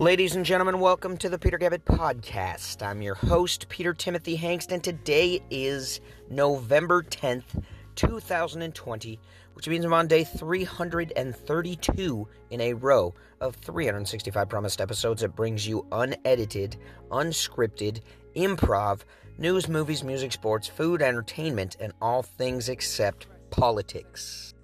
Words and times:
Ladies 0.00 0.34
and 0.34 0.44
gentlemen, 0.46 0.80
welcome 0.80 1.18
to 1.18 1.28
the 1.28 1.38
Peter 1.38 1.58
Gabbett 1.58 1.84
Podcast. 1.84 2.82
I'm 2.82 3.02
your 3.02 3.16
host, 3.16 3.68
Peter 3.68 3.92
Timothy 3.92 4.34
Hangst, 4.34 4.72
and 4.72 4.82
today 4.82 5.42
is 5.50 6.00
November 6.30 7.02
10th, 7.02 7.62
2020, 7.96 9.20
which 9.52 9.68
means 9.68 9.84
I'm 9.84 9.92
on 9.92 10.08
day 10.08 10.24
332 10.24 12.28
in 12.48 12.60
a 12.62 12.72
row 12.72 13.14
of 13.42 13.56
365 13.56 14.48
promised 14.48 14.80
episodes 14.80 15.20
that 15.20 15.36
brings 15.36 15.68
you 15.68 15.86
unedited, 15.92 16.78
unscripted, 17.10 18.00
improv, 18.34 19.00
news, 19.36 19.68
movies, 19.68 20.02
music, 20.02 20.32
sports, 20.32 20.66
food, 20.66 21.02
entertainment, 21.02 21.76
and 21.78 21.92
all 22.00 22.22
things 22.22 22.70
except 22.70 23.26
politics. 23.50 24.54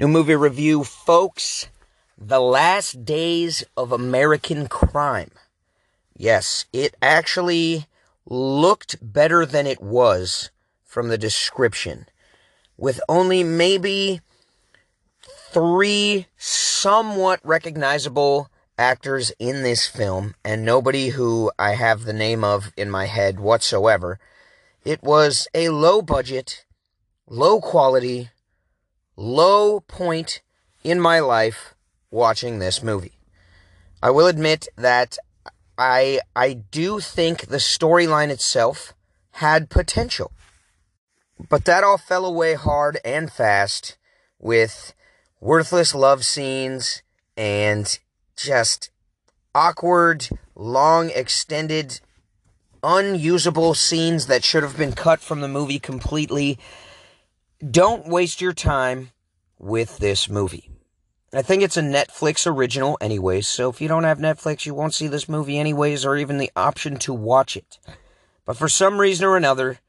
New 0.00 0.06
movie 0.06 0.36
review, 0.36 0.84
folks. 0.84 1.66
The 2.16 2.38
Last 2.38 3.04
Days 3.04 3.64
of 3.76 3.90
American 3.90 4.68
Crime. 4.68 5.32
Yes, 6.16 6.66
it 6.72 6.94
actually 7.02 7.86
looked 8.24 8.94
better 9.02 9.44
than 9.44 9.66
it 9.66 9.82
was 9.82 10.50
from 10.84 11.08
the 11.08 11.18
description. 11.18 12.06
With 12.76 13.00
only 13.08 13.42
maybe 13.42 14.20
three 15.50 16.28
somewhat 16.36 17.40
recognizable 17.42 18.50
actors 18.78 19.32
in 19.40 19.64
this 19.64 19.88
film, 19.88 20.36
and 20.44 20.64
nobody 20.64 21.08
who 21.08 21.50
I 21.58 21.72
have 21.72 22.04
the 22.04 22.12
name 22.12 22.44
of 22.44 22.72
in 22.76 22.88
my 22.88 23.06
head 23.06 23.40
whatsoever. 23.40 24.20
It 24.84 25.02
was 25.02 25.48
a 25.54 25.70
low 25.70 26.02
budget, 26.02 26.64
low 27.26 27.60
quality, 27.60 28.30
low 29.18 29.80
point 29.80 30.40
in 30.84 31.00
my 31.00 31.18
life 31.18 31.74
watching 32.10 32.58
this 32.58 32.82
movie. 32.82 33.18
I 34.00 34.10
will 34.10 34.28
admit 34.28 34.68
that 34.76 35.18
I 35.76 36.20
I 36.36 36.52
do 36.52 37.00
think 37.00 37.46
the 37.46 37.56
storyline 37.56 38.30
itself 38.30 38.94
had 39.32 39.70
potential. 39.70 40.30
But 41.48 41.64
that 41.64 41.84
all 41.84 41.98
fell 41.98 42.24
away 42.24 42.54
hard 42.54 42.98
and 43.04 43.30
fast 43.30 43.96
with 44.38 44.94
worthless 45.40 45.94
love 45.94 46.24
scenes 46.24 47.02
and 47.36 47.98
just 48.36 48.90
awkward, 49.54 50.28
long 50.54 51.10
extended 51.10 52.00
unusable 52.84 53.74
scenes 53.74 54.26
that 54.26 54.44
should 54.44 54.62
have 54.62 54.76
been 54.76 54.92
cut 54.92 55.20
from 55.20 55.40
the 55.40 55.48
movie 55.48 55.80
completely 55.80 56.56
don't 57.66 58.06
waste 58.06 58.40
your 58.40 58.52
time 58.52 59.10
with 59.58 59.98
this 59.98 60.28
movie. 60.28 60.70
I 61.32 61.42
think 61.42 61.62
it's 61.62 61.76
a 61.76 61.82
Netflix 61.82 62.46
original, 62.46 62.96
anyways, 63.00 63.46
so 63.48 63.68
if 63.68 63.80
you 63.80 63.88
don't 63.88 64.04
have 64.04 64.18
Netflix, 64.18 64.64
you 64.64 64.74
won't 64.74 64.94
see 64.94 65.08
this 65.08 65.28
movie, 65.28 65.58
anyways, 65.58 66.04
or 66.06 66.16
even 66.16 66.38
the 66.38 66.52
option 66.56 66.96
to 66.98 67.12
watch 67.12 67.56
it. 67.56 67.78
But 68.44 68.56
for 68.56 68.68
some 68.68 68.98
reason 68.98 69.26
or 69.26 69.36
another, 69.36 69.80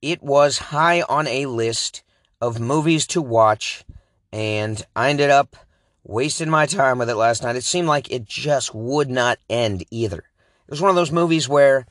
it 0.00 0.22
was 0.22 0.58
high 0.58 1.02
on 1.02 1.26
a 1.26 1.46
list 1.46 2.04
of 2.40 2.60
movies 2.60 3.06
to 3.08 3.22
watch, 3.22 3.84
and 4.30 4.84
I 4.94 5.10
ended 5.10 5.30
up 5.30 5.56
wasting 6.04 6.50
my 6.50 6.66
time 6.66 6.98
with 6.98 7.10
it 7.10 7.16
last 7.16 7.42
night. 7.42 7.56
It 7.56 7.64
seemed 7.64 7.88
like 7.88 8.10
it 8.10 8.26
just 8.26 8.74
would 8.74 9.10
not 9.10 9.38
end 9.50 9.84
either. 9.90 10.18
It 10.18 10.70
was 10.70 10.80
one 10.80 10.90
of 10.90 10.96
those 10.96 11.10
movies 11.10 11.48
where 11.48 11.86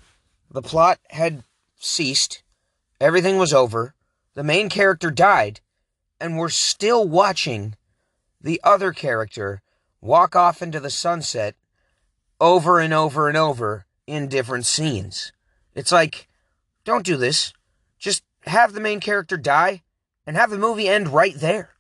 the 0.52 0.62
plot 0.62 1.00
had 1.10 1.44
ceased, 1.76 2.44
everything 3.02 3.38
was 3.38 3.54
over, 3.54 3.94
the 4.36 4.44
main 4.44 4.70
character 4.70 5.10
died, 5.10 5.62
and 6.20 6.38
we're 6.38 6.50
still 6.50 7.08
watching 7.08 7.76
the 8.40 8.62
other 8.64 8.92
character 8.92 9.62
walk 10.02 10.36
off 10.36 10.62
into 10.62 10.80
the 10.80 10.90
sunset 10.90 11.56
over 12.40 12.80
and 12.80 12.94
over 12.94 13.28
and 13.28 13.38
over 13.38 13.86
in 14.06 14.28
different 14.28 14.66
scenes. 14.66 15.32
It's 15.74 15.92
like, 15.92 16.28
don't 16.84 17.06
do 17.06 17.18
this. 17.18 17.54
Just 17.98 18.24
have 18.46 18.74
the 18.74 18.80
main 18.80 19.00
character 19.00 19.38
die 19.38 19.82
and 20.28 20.36
have 20.36 20.52
the 20.52 20.58
movie 20.58 20.88
end 20.88 21.10
right 21.10 21.36
there. 21.36 21.72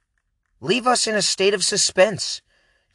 Leave 0.59 0.87
us 0.87 1.05
in 1.05 1.15
a 1.15 1.21
state 1.21 1.53
of 1.53 1.63
suspense. 1.63 2.41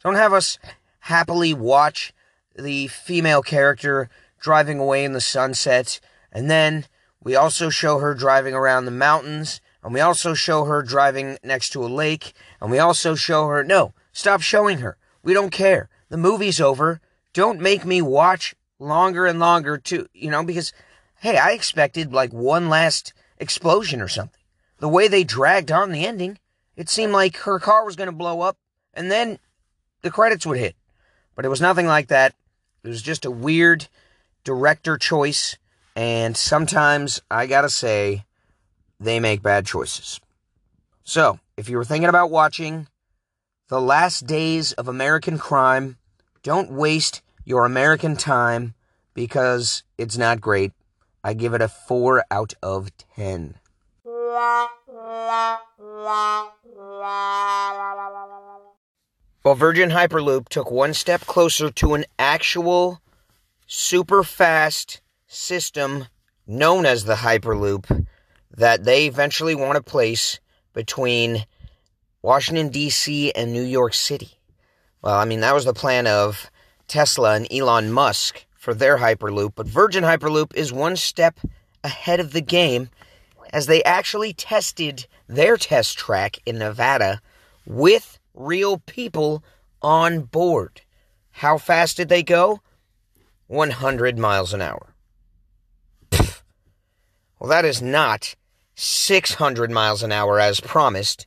Don't 0.03 0.15
have 0.15 0.33
us 0.33 0.57
happily 1.01 1.53
watch 1.53 2.13
the 2.57 2.87
female 2.87 3.41
character 3.41 4.09
driving 4.39 4.79
away 4.79 5.05
in 5.05 5.13
the 5.13 5.21
sunset 5.21 5.99
and 6.31 6.49
then 6.49 6.85
we 7.23 7.35
also 7.35 7.69
show 7.69 7.99
her 7.99 8.13
driving 8.13 8.53
around 8.53 8.85
the 8.85 8.91
mountains 8.91 9.61
and 9.83 9.93
we 9.93 9.99
also 9.99 10.33
show 10.33 10.65
her 10.65 10.81
driving 10.81 11.37
next 11.43 11.69
to 11.69 11.83
a 11.83 11.87
lake. 11.87 12.33
And 12.59 12.69
we 12.69 12.79
also 12.79 13.15
show 13.15 13.47
her, 13.47 13.63
no, 13.63 13.93
stop 14.11 14.41
showing 14.41 14.79
her. 14.79 14.97
We 15.23 15.33
don't 15.33 15.51
care. 15.51 15.89
The 16.09 16.17
movie's 16.17 16.61
over. 16.61 17.01
Don't 17.33 17.59
make 17.59 17.85
me 17.85 18.01
watch 18.01 18.55
longer 18.79 19.25
and 19.25 19.39
longer 19.39 19.77
to, 19.77 20.07
you 20.13 20.29
know, 20.29 20.43
because, 20.43 20.73
hey, 21.19 21.37
I 21.37 21.51
expected 21.51 22.13
like 22.13 22.31
one 22.31 22.69
last 22.69 23.13
explosion 23.37 24.01
or 24.01 24.07
something. 24.07 24.39
The 24.79 24.89
way 24.89 25.07
they 25.07 25.23
dragged 25.23 25.71
on 25.71 25.91
the 25.91 26.05
ending, 26.05 26.37
it 26.75 26.89
seemed 26.89 27.13
like 27.13 27.37
her 27.37 27.59
car 27.59 27.85
was 27.85 27.95
going 27.95 28.09
to 28.09 28.15
blow 28.15 28.41
up 28.41 28.57
and 28.93 29.11
then 29.11 29.39
the 30.01 30.11
credits 30.11 30.45
would 30.45 30.57
hit. 30.57 30.75
But 31.35 31.45
it 31.45 31.49
was 31.49 31.61
nothing 31.61 31.87
like 31.87 32.07
that. 32.07 32.35
It 32.83 32.87
was 32.87 33.01
just 33.01 33.25
a 33.25 33.31
weird 33.31 33.87
director 34.43 34.97
choice. 34.97 35.57
And 35.95 36.37
sometimes 36.37 37.21
I 37.29 37.47
gotta 37.47 37.69
say, 37.69 38.25
they 38.99 39.19
make 39.19 39.41
bad 39.41 39.65
choices. 39.65 40.19
So, 41.03 41.39
if 41.57 41.67
you 41.69 41.77
were 41.77 41.85
thinking 41.85 42.09
about 42.09 42.31
watching 42.31 42.87
The 43.67 43.81
Last 43.81 44.27
Days 44.27 44.71
of 44.73 44.87
American 44.87 45.37
Crime, 45.37 45.97
don't 46.43 46.71
waste 46.71 47.21
your 47.43 47.65
American 47.65 48.15
time 48.15 48.73
because 49.13 49.83
it's 49.97 50.17
not 50.17 50.39
great. 50.39 50.71
I 51.23 51.33
give 51.33 51.53
it 51.53 51.61
a 51.61 51.67
4 51.67 52.23
out 52.31 52.53
of 52.63 52.89
10. 53.15 53.55
Well, 59.43 59.55
Virgin 59.55 59.89
Hyperloop 59.89 60.49
took 60.49 60.69
one 60.69 60.93
step 60.93 61.21
closer 61.21 61.71
to 61.71 61.95
an 61.95 62.05
actual 62.19 63.01
super 63.65 64.23
fast 64.23 65.01
system 65.31 66.05
known 66.45 66.85
as 66.85 67.05
the 67.05 67.15
Hyperloop 67.15 68.05
that 68.51 68.83
they 68.83 69.05
eventually 69.07 69.55
want 69.55 69.77
to 69.77 69.81
place 69.81 70.39
between 70.73 71.45
Washington, 72.21 72.69
D.C. 72.69 73.31
and 73.31 73.53
New 73.53 73.63
York 73.63 73.93
City. 73.93 74.39
Well, 75.01 75.15
I 75.15 75.25
mean, 75.25 75.39
that 75.39 75.53
was 75.53 75.65
the 75.65 75.73
plan 75.73 76.05
of 76.05 76.51
Tesla 76.87 77.35
and 77.35 77.51
Elon 77.51 77.91
Musk 77.91 78.45
for 78.51 78.73
their 78.73 78.97
Hyperloop, 78.97 79.53
but 79.55 79.67
Virgin 79.67 80.03
Hyperloop 80.03 80.53
is 80.53 80.73
one 80.73 80.97
step 80.97 81.39
ahead 81.83 82.19
of 82.19 82.33
the 82.33 82.41
game 82.41 82.89
as 83.53 83.65
they 83.65 83.81
actually 83.83 84.33
tested 84.33 85.07
their 85.27 85.55
test 85.57 85.97
track 85.97 86.39
in 86.45 86.59
Nevada 86.59 87.21
with 87.65 88.19
real 88.33 88.79
people 88.79 89.43
on 89.81 90.21
board. 90.21 90.81
How 91.31 91.57
fast 91.57 91.97
did 91.97 92.09
they 92.09 92.21
go? 92.21 92.61
100 93.47 94.17
miles 94.17 94.53
an 94.53 94.61
hour. 94.61 94.90
Well, 97.41 97.49
that 97.49 97.65
is 97.65 97.81
not 97.81 98.35
600 98.75 99.71
miles 99.71 100.03
an 100.03 100.11
hour 100.11 100.39
as 100.39 100.59
promised, 100.59 101.25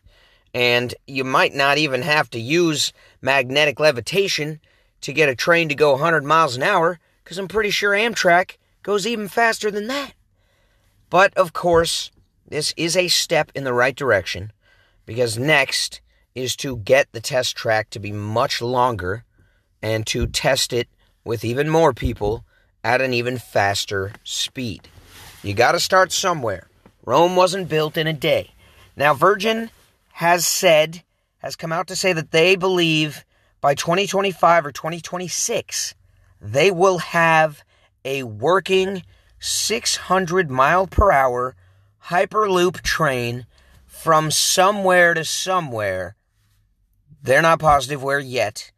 and 0.55 0.95
you 1.09 1.25
might 1.25 1.57
not 1.57 1.77
even 1.77 2.03
have 2.03 2.31
to 2.31 2.39
use 2.39 2.93
magnetic 3.21 3.81
levitation 3.81 4.61
to 5.01 5.13
get 5.13 5.29
a 5.29 5.35
train 5.35 5.69
to 5.71 5.75
go 5.75 5.91
100 5.91 6.23
miles 6.25 6.57
an 6.57 6.63
hour, 6.63 7.01
because 7.25 7.37
I'm 7.37 7.49
pretty 7.49 7.71
sure 7.71 7.91
Amtrak 7.91 8.59
goes 8.85 9.09
even 9.09 9.27
faster 9.27 9.73
than 9.73 9.89
that. 9.89 10.13
But 11.11 11.35
of 11.37 11.53
course, 11.53 12.13
this 12.49 12.73
is 12.77 12.97
a 12.97 13.09
step 13.09 13.51
in 13.53 13.65
the 13.65 13.75
right 13.75 13.97
direction, 13.97 14.53
because 15.07 15.37
next 15.37 16.01
is 16.37 16.55
to 16.59 16.77
get 16.77 17.11
the 17.11 17.21
test 17.21 17.57
track 17.57 17.91
to 17.91 17.99
be 17.99 18.13
much 18.13 18.63
longer 18.63 19.25
and 19.83 20.07
to 20.07 20.29
test 20.29 20.73
it 20.73 20.87
with 21.25 21.45
even 21.45 21.69
more 21.69 21.93
people 21.93 22.45
at 22.85 23.01
an 23.01 23.13
even 23.13 23.37
faster 23.37 24.13
speed. 24.23 24.89
You 25.45 25.53
got 25.53 25.73
to 25.73 25.81
start 25.81 26.11
somewhere. 26.11 26.69
Rome 27.05 27.37
wasn't 27.37 27.69
built 27.69 27.99
in 27.99 28.07
a 28.07 28.15
day. 28.15 28.53
Now, 28.97 29.13
Virgin 29.13 29.69
has 30.13 30.47
said, 30.47 31.03
has 31.37 31.55
come 31.55 31.71
out 31.71 31.87
to 31.89 31.97
say 31.97 32.15
that 32.15 32.31
they 32.31 32.57
believe 32.57 33.27
by 33.61 33.75
2025 33.75 34.65
or 34.65 34.73
2026, 34.73 35.95
they 36.41 36.71
will 36.71 36.97
have 36.97 37.63
a 38.07 38.23
working 38.23 39.03
600 39.39 40.51
mile 40.51 40.87
per 40.87 41.13
hour 41.13 41.55
Hyperloop 42.05 42.81
train 42.81 43.45
from 43.85 44.31
somewhere 44.31 45.13
to 45.13 45.27
somewhere. 45.27 46.17
They're 47.23 47.43
not 47.43 47.59
positive 47.59 48.03
where 48.03 48.19
yet, 48.19 48.73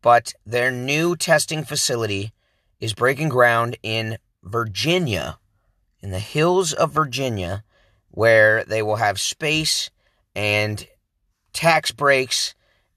but 0.00 0.34
their 0.44 0.72
new 0.72 1.14
testing 1.14 1.62
facility 1.62 2.32
is 2.80 2.92
breaking 2.92 3.28
ground 3.28 3.76
in 3.84 4.18
Virginia 4.42 5.38
in 6.02 6.10
the 6.10 6.18
hills 6.18 6.72
of 6.72 6.90
Virginia 6.90 7.62
where 8.10 8.64
they 8.64 8.82
will 8.82 8.96
have 8.96 9.18
space 9.18 9.90
and 10.34 10.86
tax 11.52 11.90
breaks 11.90 12.54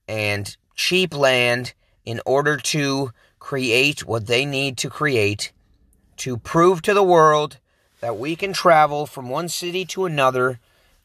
and 0.07 0.57
cheap 0.75 1.13
land 1.13 1.73
in 2.05 2.19
order 2.25 2.57
to 2.57 3.11
create 3.39 4.05
what 4.05 4.27
they 4.27 4.45
need 4.45 4.77
to 4.77 4.89
create 4.89 5.51
to 6.17 6.37
prove 6.37 6.81
to 6.81 6.93
the 6.93 7.03
world 7.03 7.59
that 8.01 8.17
we 8.17 8.35
can 8.35 8.53
travel 8.53 9.05
from 9.05 9.29
one 9.29 9.47
city 9.47 9.85
to 9.85 10.05
another 10.05 10.59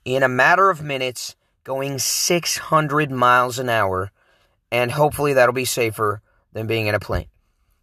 in 0.04 0.22
a 0.22 0.28
matter 0.28 0.70
of 0.70 0.82
minutes 0.82 1.36
going 1.64 1.98
600 1.98 3.10
miles 3.10 3.58
an 3.58 3.68
hour 3.68 4.10
and 4.72 4.92
hopefully 4.92 5.34
that'll 5.34 5.52
be 5.52 5.64
safer 5.64 6.22
than 6.52 6.66
being 6.66 6.86
in 6.86 6.94
a 6.94 7.00
plane. 7.00 7.26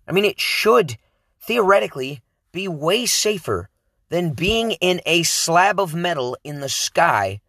I 0.07 0.11
mean, 0.11 0.25
it 0.25 0.39
should 0.39 0.97
theoretically 1.41 2.21
be 2.51 2.67
way 2.67 3.05
safer 3.05 3.69
than 4.09 4.33
being 4.33 4.71
in 4.71 5.01
a 5.05 5.23
slab 5.23 5.79
of 5.79 5.93
metal 5.93 6.37
in 6.43 6.59
the 6.59 6.69
sky 6.69 7.41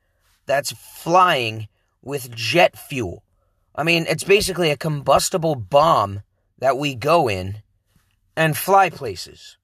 that's 0.46 0.72
flying 0.72 1.68
with 2.02 2.34
jet 2.34 2.76
fuel. 2.76 3.22
I 3.74 3.84
mean, 3.84 4.06
it's 4.08 4.24
basically 4.24 4.70
a 4.70 4.76
combustible 4.76 5.54
bomb 5.54 6.22
that 6.58 6.76
we 6.76 6.94
go 6.94 7.28
in 7.28 7.62
and 8.36 8.56
fly 8.56 8.90
places. 8.90 9.56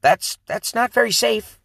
That's 0.00 0.38
that's 0.46 0.74
not 0.74 0.92
very 0.92 1.12
safe. 1.12 1.60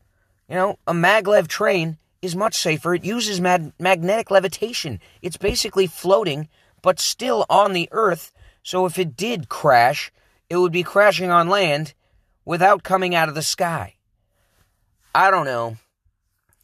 You 0.48 0.56
know, 0.56 0.80
a 0.86 0.94
maglev 0.94 1.48
train 1.48 1.98
is 2.22 2.36
much 2.36 2.56
safer. 2.56 2.94
It 2.94 3.04
uses 3.04 3.42
mag- 3.42 3.74
magnetic 3.80 4.30
levitation. 4.30 5.00
It's 5.22 5.38
basically 5.38 5.88
floating 5.88 6.48
but 6.82 7.00
still 7.00 7.46
on 7.50 7.74
the 7.74 7.90
earth. 7.92 8.32
So 8.64 8.86
if 8.86 8.98
it 9.00 9.18
did 9.18 9.50
crash, 9.50 10.12
it 10.50 10.58
would 10.58 10.72
be 10.72 10.84
crashing 10.84 11.30
on 11.30 11.50
land 11.50 11.94
without 12.46 12.84
coming 12.84 13.16
out 13.16 13.30
of 13.30 13.36
the 13.36 13.42
sky. 13.42 13.97
I 15.14 15.32
don't 15.32 15.46
know. 15.46 15.78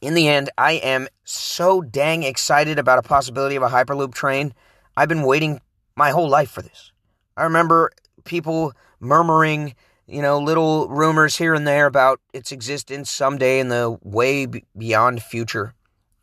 In 0.01 0.13
the 0.15 0.27
end, 0.27 0.49
I 0.57 0.73
am 0.73 1.07
so 1.23 1.81
dang 1.81 2.23
excited 2.23 2.77
about 2.77 2.99
a 2.99 3.03
possibility 3.03 3.55
of 3.55 3.63
a 3.63 3.69
Hyperloop 3.69 4.13
train. 4.13 4.53
I've 4.97 5.09
been 5.09 5.23
waiting 5.23 5.61
my 5.95 6.11
whole 6.11 6.29
life 6.29 6.51
for 6.51 6.61
this. 6.61 6.91
I 7.37 7.43
remember 7.43 7.91
people 8.25 8.73
murmuring, 8.99 9.75
you 10.05 10.21
know, 10.21 10.39
little 10.39 10.87
rumors 10.89 11.37
here 11.37 11.53
and 11.53 11.65
there 11.65 11.85
about 11.85 12.19
its 12.33 12.51
existence 12.51 13.09
someday 13.09 13.59
in 13.59 13.69
the 13.69 13.97
way 14.03 14.45
beyond 14.77 15.23
future. 15.23 15.73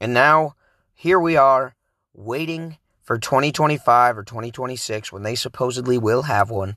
And 0.00 0.14
now, 0.14 0.54
here 0.94 1.18
we 1.18 1.36
are, 1.36 1.74
waiting 2.14 2.76
for 3.02 3.18
2025 3.18 4.18
or 4.18 4.22
2026 4.22 5.12
when 5.12 5.22
they 5.22 5.34
supposedly 5.34 5.98
will 5.98 6.22
have 6.22 6.50
one, 6.50 6.76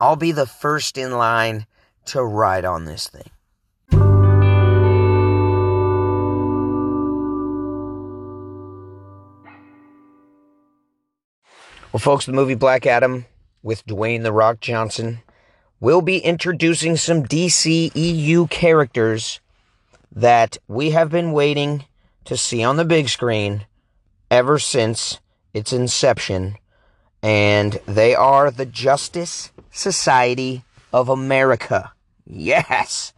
I'll 0.00 0.16
be 0.16 0.32
the 0.32 0.46
first 0.46 0.98
in 0.98 1.12
line 1.12 1.66
to 2.06 2.22
ride 2.22 2.64
on 2.64 2.84
this 2.84 3.08
thing. 3.08 3.30
Well, 11.94 12.00
folks, 12.00 12.26
the 12.26 12.32
movie 12.32 12.56
Black 12.56 12.86
Adam 12.86 13.26
with 13.62 13.86
Dwayne 13.86 14.24
The 14.24 14.32
Rock 14.32 14.58
Johnson 14.58 15.20
will 15.78 16.02
be 16.02 16.18
introducing 16.18 16.96
some 16.96 17.22
DCEU 17.22 18.50
characters 18.50 19.38
that 20.10 20.58
we 20.66 20.90
have 20.90 21.08
been 21.08 21.30
waiting 21.30 21.84
to 22.24 22.36
see 22.36 22.64
on 22.64 22.78
the 22.78 22.84
big 22.84 23.08
screen 23.08 23.66
ever 24.28 24.58
since 24.58 25.20
its 25.52 25.72
inception, 25.72 26.56
and 27.22 27.78
they 27.86 28.12
are 28.12 28.50
the 28.50 28.66
Justice 28.66 29.52
Society 29.70 30.64
of 30.92 31.08
America. 31.08 31.92
Yes! 32.26 33.12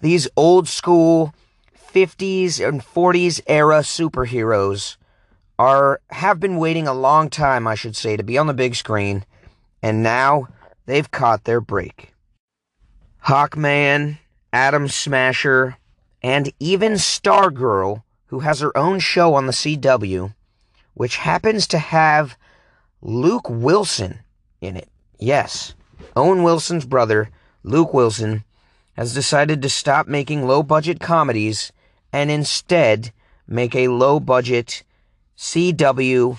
These 0.00 0.26
old 0.36 0.66
school 0.66 1.34
50s 1.94 2.58
and 2.68 2.80
40s 2.80 3.40
era 3.46 3.82
superheroes 3.82 4.96
are 5.58 6.00
have 6.10 6.38
been 6.38 6.56
waiting 6.56 6.86
a 6.86 6.94
long 6.94 7.30
time, 7.30 7.66
I 7.66 7.74
should 7.74 7.96
say, 7.96 8.16
to 8.16 8.22
be 8.22 8.38
on 8.38 8.46
the 8.46 8.54
big 8.54 8.74
screen, 8.74 9.24
and 9.82 10.02
now 10.02 10.48
they've 10.86 11.10
caught 11.10 11.44
their 11.44 11.60
break. 11.60 12.14
Hawkman, 13.26 14.18
Atom 14.52 14.88
Smasher, 14.88 15.76
and 16.22 16.52
even 16.60 16.92
Stargirl, 16.94 18.02
who 18.26 18.40
has 18.40 18.60
her 18.60 18.76
own 18.76 19.00
show 19.00 19.34
on 19.34 19.46
the 19.46 19.52
CW, 19.52 20.34
which 20.94 21.16
happens 21.16 21.66
to 21.68 21.78
have 21.78 22.36
Luke 23.02 23.48
Wilson 23.48 24.20
in 24.60 24.76
it. 24.76 24.88
Yes, 25.18 25.74
Owen 26.16 26.42
Wilson's 26.42 26.86
brother, 26.86 27.30
Luke 27.62 27.92
Wilson, 27.92 28.44
has 28.96 29.14
decided 29.14 29.62
to 29.62 29.68
stop 29.68 30.08
making 30.08 30.46
low 30.46 30.62
budget 30.62 31.00
comedies 31.00 31.72
and 32.12 32.30
instead 32.30 33.12
make 33.46 33.74
a 33.74 33.88
low 33.88 34.18
budget 34.18 34.82
CW 35.38 36.36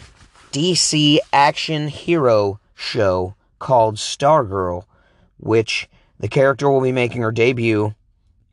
DC 0.52 1.20
action 1.32 1.88
hero 1.88 2.60
show 2.76 3.34
called 3.58 3.96
Stargirl, 3.96 4.84
which 5.38 5.88
the 6.20 6.28
character 6.28 6.70
will 6.70 6.82
be 6.82 6.92
making 6.92 7.22
her 7.22 7.32
debut 7.32 7.96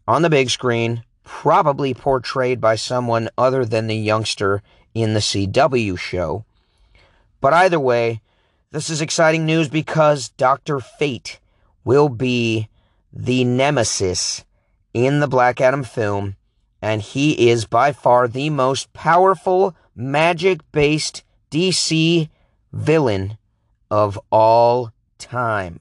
on 0.07 0.23
the 0.23 0.31
big 0.31 0.49
screen, 0.49 1.03
probably 1.25 1.95
portrayed 1.95 2.61
by 2.61 2.77
someone 2.77 3.29
other 3.37 3.65
than 3.65 3.89
the 3.89 3.97
youngster 3.97 4.63
in 4.95 5.15
the 5.15 5.21
CW 5.21 5.99
show. 5.99 6.45
But 7.41 7.53
either 7.53 7.81
way, 7.81 8.21
this 8.71 8.89
is 8.89 9.01
exciting 9.01 9.47
news 9.47 9.69
because 9.69 10.29
Dr. 10.29 10.79
Fate 10.79 11.41
will 11.85 12.09
be 12.09 12.69
the 13.13 13.43
nemesis 13.43 14.45
in 14.95 15.19
the 15.19 15.29
Black 15.29 15.61
Adam 15.61 15.83
film, 15.83 16.37
and 16.81 17.03
he 17.03 17.51
is 17.51 17.65
by 17.65 17.91
far 17.91 18.29
the 18.29 18.49
most 18.49 18.93
powerful 18.93 19.75
magic 19.97 20.61
based 20.73 21.25
DC 21.51 22.29
villain 22.73 23.39
of 23.91 24.21
all 24.31 24.93
time. 25.19 25.81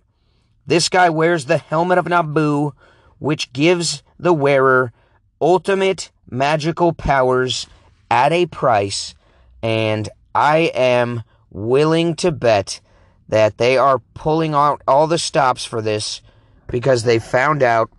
This 0.65 0.89
guy 0.89 1.09
wears 1.09 1.45
the 1.45 1.57
helmet 1.57 1.97
of 1.97 2.07
Nabu, 2.07 2.71
which 3.19 3.53
gives 3.53 4.01
the 4.17 4.33
wearer 4.33 4.93
ultimate 5.41 6.11
magical 6.29 6.93
powers 6.93 7.67
at 8.09 8.31
a 8.31 8.45
price, 8.45 9.13
and 9.61 10.09
I 10.33 10.71
am 10.73 11.23
willing 11.51 12.15
to 12.15 12.31
bet 12.31 12.79
that 13.27 13.57
they 13.57 13.77
are 13.77 13.99
pulling 14.13 14.53
out 14.53 14.81
all 14.87 15.07
the 15.07 15.17
stops 15.17 15.65
for 15.65 15.81
this 15.81 16.21
because 16.67 17.03
they 17.03 17.19
found 17.19 17.63
out 17.63 17.89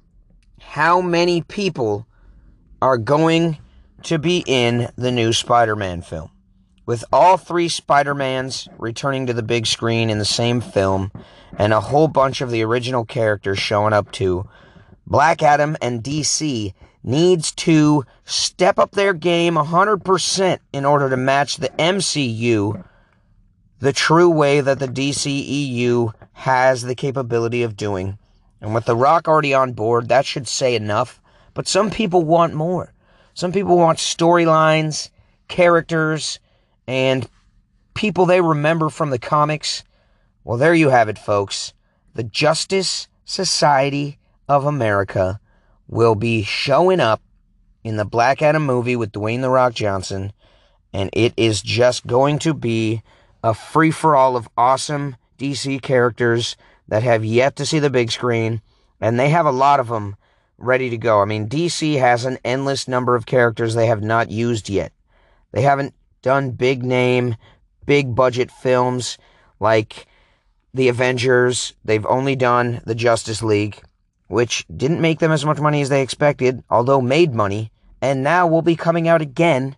how 0.60 1.00
many 1.00 1.42
people 1.42 2.06
are 2.80 2.98
going 2.98 3.58
to 4.06 4.18
be 4.20 4.44
in 4.46 4.88
the 4.94 5.10
new 5.10 5.32
Spider 5.32 5.74
Man 5.74 6.00
film. 6.00 6.30
With 6.86 7.04
all 7.12 7.36
three 7.36 7.68
Spider 7.68 8.14
Mans 8.14 8.68
returning 8.78 9.26
to 9.26 9.32
the 9.32 9.42
big 9.42 9.66
screen 9.66 10.10
in 10.10 10.18
the 10.18 10.24
same 10.24 10.60
film, 10.60 11.10
and 11.58 11.72
a 11.72 11.80
whole 11.80 12.06
bunch 12.06 12.40
of 12.40 12.52
the 12.52 12.62
original 12.62 13.04
characters 13.04 13.58
showing 13.58 13.92
up 13.92 14.12
too, 14.12 14.48
Black 15.08 15.42
Adam 15.42 15.76
and 15.82 16.04
DC 16.04 16.72
needs 17.02 17.50
to 17.52 18.04
step 18.24 18.78
up 18.78 18.92
their 18.92 19.12
game 19.12 19.54
100% 19.54 20.58
in 20.72 20.84
order 20.84 21.10
to 21.10 21.16
match 21.16 21.56
the 21.56 21.70
MCU 21.70 22.84
the 23.80 23.92
true 23.92 24.30
way 24.30 24.60
that 24.60 24.78
the 24.78 24.88
DCEU 24.88 26.12
has 26.32 26.82
the 26.82 26.94
capability 26.94 27.64
of 27.64 27.76
doing. 27.76 28.18
And 28.60 28.72
with 28.72 28.84
The 28.84 28.96
Rock 28.96 29.26
already 29.26 29.52
on 29.52 29.72
board, 29.72 30.08
that 30.08 30.26
should 30.26 30.46
say 30.46 30.76
enough. 30.76 31.20
But 31.54 31.66
some 31.66 31.90
people 31.90 32.22
want 32.22 32.54
more. 32.54 32.92
Some 33.36 33.52
people 33.52 33.76
want 33.76 33.98
storylines, 33.98 35.10
characters, 35.46 36.40
and 36.86 37.28
people 37.92 38.24
they 38.24 38.40
remember 38.40 38.88
from 38.88 39.10
the 39.10 39.18
comics. 39.18 39.84
Well, 40.42 40.56
there 40.56 40.72
you 40.72 40.88
have 40.88 41.10
it, 41.10 41.18
folks. 41.18 41.74
The 42.14 42.22
Justice 42.22 43.08
Society 43.26 44.18
of 44.48 44.64
America 44.64 45.38
will 45.86 46.14
be 46.14 46.44
showing 46.44 46.98
up 46.98 47.20
in 47.84 47.98
the 47.98 48.06
Black 48.06 48.40
Adam 48.40 48.64
movie 48.64 48.96
with 48.96 49.12
Dwayne 49.12 49.42
The 49.42 49.50
Rock 49.50 49.74
Johnson, 49.74 50.32
and 50.94 51.10
it 51.12 51.34
is 51.36 51.60
just 51.60 52.06
going 52.06 52.38
to 52.38 52.54
be 52.54 53.02
a 53.44 53.52
free 53.52 53.90
for 53.90 54.16
all 54.16 54.38
of 54.38 54.48
awesome 54.56 55.14
DC 55.38 55.82
characters 55.82 56.56
that 56.88 57.02
have 57.02 57.22
yet 57.22 57.54
to 57.56 57.66
see 57.66 57.80
the 57.80 57.90
big 57.90 58.10
screen, 58.10 58.62
and 58.98 59.20
they 59.20 59.28
have 59.28 59.44
a 59.44 59.52
lot 59.52 59.78
of 59.78 59.88
them 59.88 60.16
ready 60.58 60.90
to 60.90 60.98
go. 60.98 61.20
I 61.20 61.24
mean, 61.24 61.48
DC 61.48 61.98
has 61.98 62.24
an 62.24 62.38
endless 62.44 62.88
number 62.88 63.14
of 63.14 63.26
characters 63.26 63.74
they 63.74 63.86
have 63.86 64.02
not 64.02 64.30
used 64.30 64.68
yet. 64.68 64.92
They 65.52 65.62
haven't 65.62 65.94
done 66.22 66.50
big 66.52 66.82
name, 66.82 67.36
big 67.84 68.14
budget 68.14 68.50
films 68.50 69.18
like 69.60 70.06
the 70.74 70.88
Avengers. 70.88 71.74
They've 71.84 72.06
only 72.06 72.36
done 72.36 72.82
the 72.84 72.94
Justice 72.94 73.42
League 73.42 73.82
which 74.28 74.66
didn't 74.74 75.00
make 75.00 75.18
them 75.18 75.32
as 75.32 75.44
much 75.44 75.60
money 75.60 75.80
as 75.80 75.88
they 75.88 76.02
expected, 76.02 76.62
although 76.70 77.00
made 77.00 77.34
money, 77.34 77.70
and 78.00 78.22
now 78.22 78.46
will 78.46 78.62
be 78.62 78.76
coming 78.76 79.08
out 79.08 79.22
again 79.22 79.76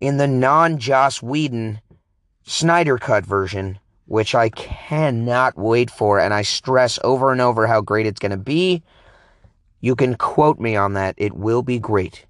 in 0.00 0.18
the 0.18 0.26
non 0.26 0.78
Joss 0.78 1.22
Whedon 1.22 1.80
Snyder 2.44 2.98
Cut 2.98 3.24
version, 3.24 3.78
which 4.06 4.34
I 4.34 4.50
cannot 4.50 5.56
wait 5.56 5.90
for, 5.90 6.20
and 6.20 6.34
I 6.34 6.42
stress 6.42 6.98
over 7.02 7.32
and 7.32 7.40
over 7.40 7.66
how 7.66 7.80
great 7.80 8.06
it's 8.06 8.20
going 8.20 8.30
to 8.30 8.36
be. 8.36 8.82
You 9.80 9.94
can 9.94 10.14
quote 10.16 10.58
me 10.58 10.76
on 10.76 10.94
that. 10.94 11.14
It 11.16 11.34
will 11.34 11.62
be 11.62 11.78
great. 11.78 12.26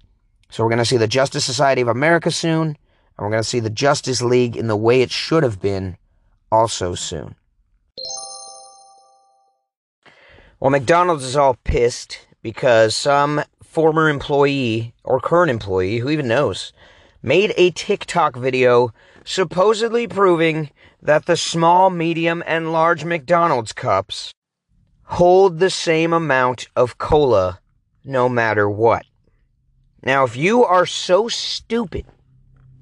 So 0.49 0.63
we're 0.63 0.69
going 0.69 0.79
to 0.79 0.85
see 0.85 0.97
the 0.97 1.07
Justice 1.07 1.45
Society 1.45 1.81
of 1.81 1.87
America 1.87 2.31
soon, 2.31 2.67
and 2.67 2.77
we're 3.17 3.29
going 3.29 3.43
to 3.43 3.47
see 3.47 3.59
the 3.59 3.69
Justice 3.69 4.21
League 4.21 4.55
in 4.55 4.67
the 4.67 4.77
way 4.77 5.01
it 5.01 5.11
should 5.11 5.43
have 5.43 5.61
been 5.61 5.97
also 6.51 6.95
soon. 6.95 7.35
Well, 10.59 10.71
McDonald's 10.71 11.23
is 11.23 11.35
all 11.35 11.57
pissed 11.63 12.27
because 12.41 12.95
some 12.95 13.43
former 13.61 14.09
employee 14.09 14.93
or 15.03 15.19
current 15.19 15.51
employee, 15.51 15.97
who 15.97 16.09
even 16.09 16.27
knows, 16.27 16.73
made 17.21 17.53
a 17.57 17.71
TikTok 17.71 18.35
video 18.35 18.93
supposedly 19.23 20.07
proving 20.07 20.71
that 21.01 21.25
the 21.25 21.37
small, 21.37 21.89
medium, 21.89 22.41
and 22.47 22.71
large 22.71 23.03
McDonald's 23.03 23.73
cups 23.73 24.33
hold 25.07 25.59
the 25.59 25.69
same 25.69 26.11
amount 26.11 26.67
of 26.75 26.97
cola 26.97 27.59
no 28.03 28.27
matter 28.27 28.69
what. 28.69 29.05
Now, 30.03 30.25
if 30.25 30.35
you 30.35 30.65
are 30.65 30.85
so 30.85 31.27
stupid 31.27 32.05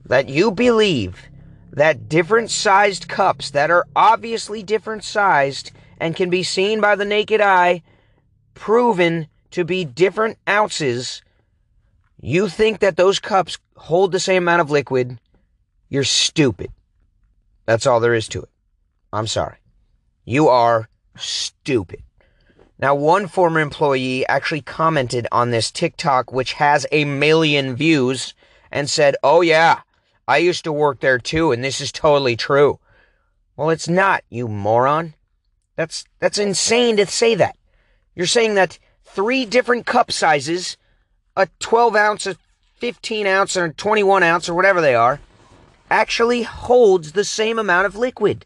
that 0.06 0.28
you 0.28 0.52
believe 0.52 1.24
that 1.72 2.10
different 2.10 2.50
sized 2.50 3.08
cups 3.08 3.52
that 3.52 3.70
are 3.70 3.86
obviously 3.96 4.64
different 4.64 5.04
sized 5.04 5.72
and 6.00 6.16
can 6.16 6.30
be 6.30 6.42
seen 6.44 6.82
by 6.82 6.96
the 6.96 7.06
naked 7.06 7.42
eye, 7.42 7.84
proven 8.54 9.28
to 9.52 9.64
be 9.64 9.86
different 9.86 10.38
ounces, 10.50 11.22
you 12.20 12.50
think 12.50 12.80
that 12.80 12.98
those 12.98 13.20
cups 13.20 13.58
hold 13.76 14.12
the 14.12 14.20
same 14.20 14.44
amount 14.44 14.62
of 14.62 14.72
liquid, 14.72 15.20
you're 15.90 16.04
stupid. 16.04 16.72
That's 17.66 17.86
all 17.86 18.00
there 18.00 18.16
is 18.16 18.28
to 18.30 18.42
it. 18.42 18.50
I'm 19.14 19.28
sorry. 19.28 19.58
You 20.26 20.48
are 20.48 20.90
stupid. 21.18 22.02
Now, 22.78 22.94
one 22.94 23.28
former 23.28 23.62
employee 23.62 24.28
actually 24.28 24.62
commented 24.62 25.28
on 25.32 25.52
this 25.52 25.72
TikTok, 25.72 26.34
which 26.34 26.54
has 26.54 26.86
a 26.92 27.06
million 27.06 27.76
views, 27.76 28.34
and 28.72 28.90
said, 28.90 29.16
Oh, 29.24 29.42
yeah, 29.42 29.82
I 30.28 30.38
used 30.38 30.66
to 30.66 30.74
work 30.74 31.00
there 31.00 31.20
too, 31.20 31.52
and 31.52 31.64
this 31.64 31.80
is 31.80 31.92
totally 31.92 32.36
true. 32.36 32.80
Well, 33.56 33.70
it's 33.70 33.88
not, 33.88 34.24
you 34.30 34.50
moron. 34.50 35.14
That's, 35.78 36.06
that's 36.20 36.38
insane 36.38 36.98
to 36.98 37.06
say 37.06 37.36
that. 37.36 37.58
You're 38.14 38.26
saying 38.26 38.56
that 38.56 38.80
three 39.04 39.46
different 39.46 39.86
cup 39.86 40.12
sizes, 40.12 40.76
a 41.38 41.48
12 41.60 41.96
ounce, 41.96 42.28
a 42.28 42.36
15 42.76 43.26
ounce, 43.26 43.56
and 43.56 43.72
a 43.72 43.74
21 43.74 44.24
ounce, 44.24 44.50
or 44.50 44.54
whatever 44.54 44.82
they 44.82 44.96
are, 44.96 45.22
actually 45.90 46.44
holds 46.44 47.14
the 47.14 47.24
same 47.24 47.58
amount 47.58 47.86
of 47.86 47.96
liquid. 47.96 48.46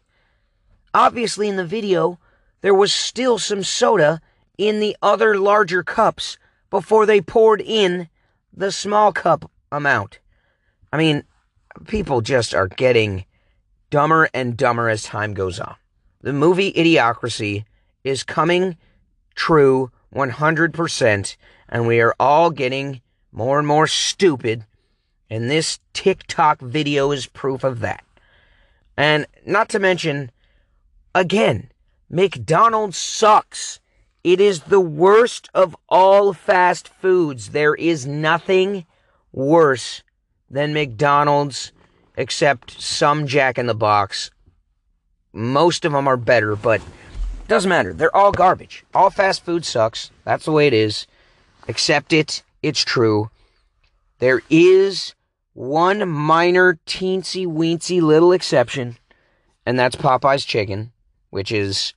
Obviously, 0.94 1.48
in 1.48 1.56
the 1.56 1.64
video, 1.64 2.18
there 2.60 2.74
was 2.74 2.92
still 2.92 3.38
some 3.38 3.62
soda 3.62 4.20
in 4.58 4.80
the 4.80 4.96
other 5.02 5.38
larger 5.38 5.82
cups 5.82 6.38
before 6.68 7.06
they 7.06 7.20
poured 7.20 7.60
in 7.60 8.08
the 8.52 8.70
small 8.70 9.12
cup 9.12 9.50
amount. 9.72 10.18
I 10.92 10.96
mean, 10.98 11.24
people 11.86 12.20
just 12.20 12.54
are 12.54 12.68
getting 12.68 13.24
dumber 13.90 14.28
and 14.34 14.56
dumber 14.56 14.88
as 14.88 15.02
time 15.02 15.34
goes 15.34 15.58
on. 15.58 15.76
The 16.20 16.32
movie 16.32 16.72
Idiocracy 16.72 17.64
is 18.04 18.22
coming 18.22 18.76
true 19.34 19.90
100%, 20.14 21.36
and 21.68 21.86
we 21.86 22.00
are 22.00 22.14
all 22.20 22.50
getting 22.50 23.00
more 23.32 23.58
and 23.58 23.66
more 23.66 23.86
stupid, 23.86 24.66
and 25.30 25.50
this 25.50 25.78
TikTok 25.92 26.60
video 26.60 27.12
is 27.12 27.26
proof 27.26 27.64
of 27.64 27.80
that. 27.80 28.04
And 28.96 29.26
not 29.46 29.68
to 29.70 29.78
mention, 29.78 30.30
again, 31.14 31.70
McDonald's 32.10 32.96
sucks. 32.96 33.78
It 34.24 34.40
is 34.40 34.62
the 34.62 34.80
worst 34.80 35.48
of 35.54 35.76
all 35.88 36.32
fast 36.32 36.88
foods. 36.88 37.50
There 37.50 37.76
is 37.76 38.04
nothing 38.04 38.84
worse 39.32 40.02
than 40.50 40.74
McDonald's, 40.74 41.70
except 42.16 42.80
some 42.80 43.28
Jack 43.28 43.58
in 43.58 43.66
the 43.66 43.74
Box. 43.74 44.32
Most 45.32 45.84
of 45.84 45.92
them 45.92 46.08
are 46.08 46.16
better, 46.16 46.56
but 46.56 46.82
doesn't 47.46 47.68
matter. 47.68 47.92
They're 47.92 48.14
all 48.14 48.32
garbage. 48.32 48.84
All 48.92 49.10
fast 49.10 49.44
food 49.44 49.64
sucks. 49.64 50.10
That's 50.24 50.44
the 50.44 50.52
way 50.52 50.66
it 50.66 50.74
is. 50.74 51.06
Accept 51.68 52.12
it. 52.12 52.42
It's 52.60 52.84
true. 52.84 53.30
There 54.18 54.42
is 54.50 55.14
one 55.52 56.08
minor 56.08 56.80
teensy 56.86 57.46
weensy 57.46 58.02
little 58.02 58.32
exception, 58.32 58.98
and 59.64 59.78
that's 59.78 59.96
Popeye's 59.96 60.44
chicken, 60.44 60.92
which 61.30 61.52
is, 61.52 61.94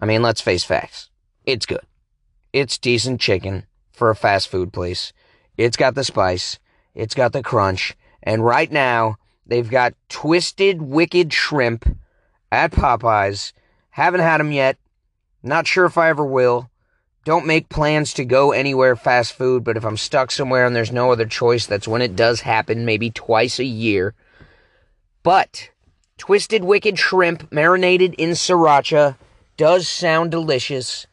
I 0.00 0.06
mean, 0.06 0.22
let's 0.22 0.40
face 0.40 0.64
facts. 0.64 1.10
It's 1.44 1.66
good. 1.66 1.84
It's 2.52 2.78
decent 2.78 3.20
chicken 3.20 3.66
for 3.92 4.10
a 4.10 4.16
fast 4.16 4.48
food 4.48 4.72
place. 4.72 5.12
It's 5.56 5.76
got 5.76 5.94
the 5.94 6.04
spice. 6.04 6.58
It's 6.94 7.14
got 7.14 7.32
the 7.32 7.42
crunch. 7.42 7.96
And 8.22 8.44
right 8.44 8.70
now, 8.70 9.16
they've 9.46 9.68
got 9.68 9.94
twisted 10.08 10.82
wicked 10.82 11.32
shrimp 11.32 11.96
at 12.50 12.72
Popeyes. 12.72 13.52
Haven't 13.90 14.20
had 14.20 14.40
them 14.40 14.52
yet. 14.52 14.78
Not 15.42 15.66
sure 15.66 15.84
if 15.84 15.98
I 15.98 16.08
ever 16.08 16.24
will. 16.24 16.70
Don't 17.24 17.46
make 17.46 17.68
plans 17.68 18.14
to 18.14 18.24
go 18.24 18.52
anywhere 18.52 18.96
fast 18.96 19.34
food, 19.34 19.62
but 19.62 19.76
if 19.76 19.84
I'm 19.84 19.98
stuck 19.98 20.30
somewhere 20.30 20.64
and 20.64 20.74
there's 20.74 20.92
no 20.92 21.12
other 21.12 21.26
choice, 21.26 21.66
that's 21.66 21.86
when 21.86 22.00
it 22.00 22.16
does 22.16 22.40
happen, 22.40 22.86
maybe 22.86 23.10
twice 23.10 23.58
a 23.58 23.64
year. 23.64 24.14
But 25.22 25.70
twisted 26.16 26.64
wicked 26.64 26.98
shrimp 26.98 27.52
marinated 27.52 28.14
in 28.14 28.30
sriracha 28.30 29.16
does 29.60 29.86
sound 29.86 30.30
delicious. 30.30 31.06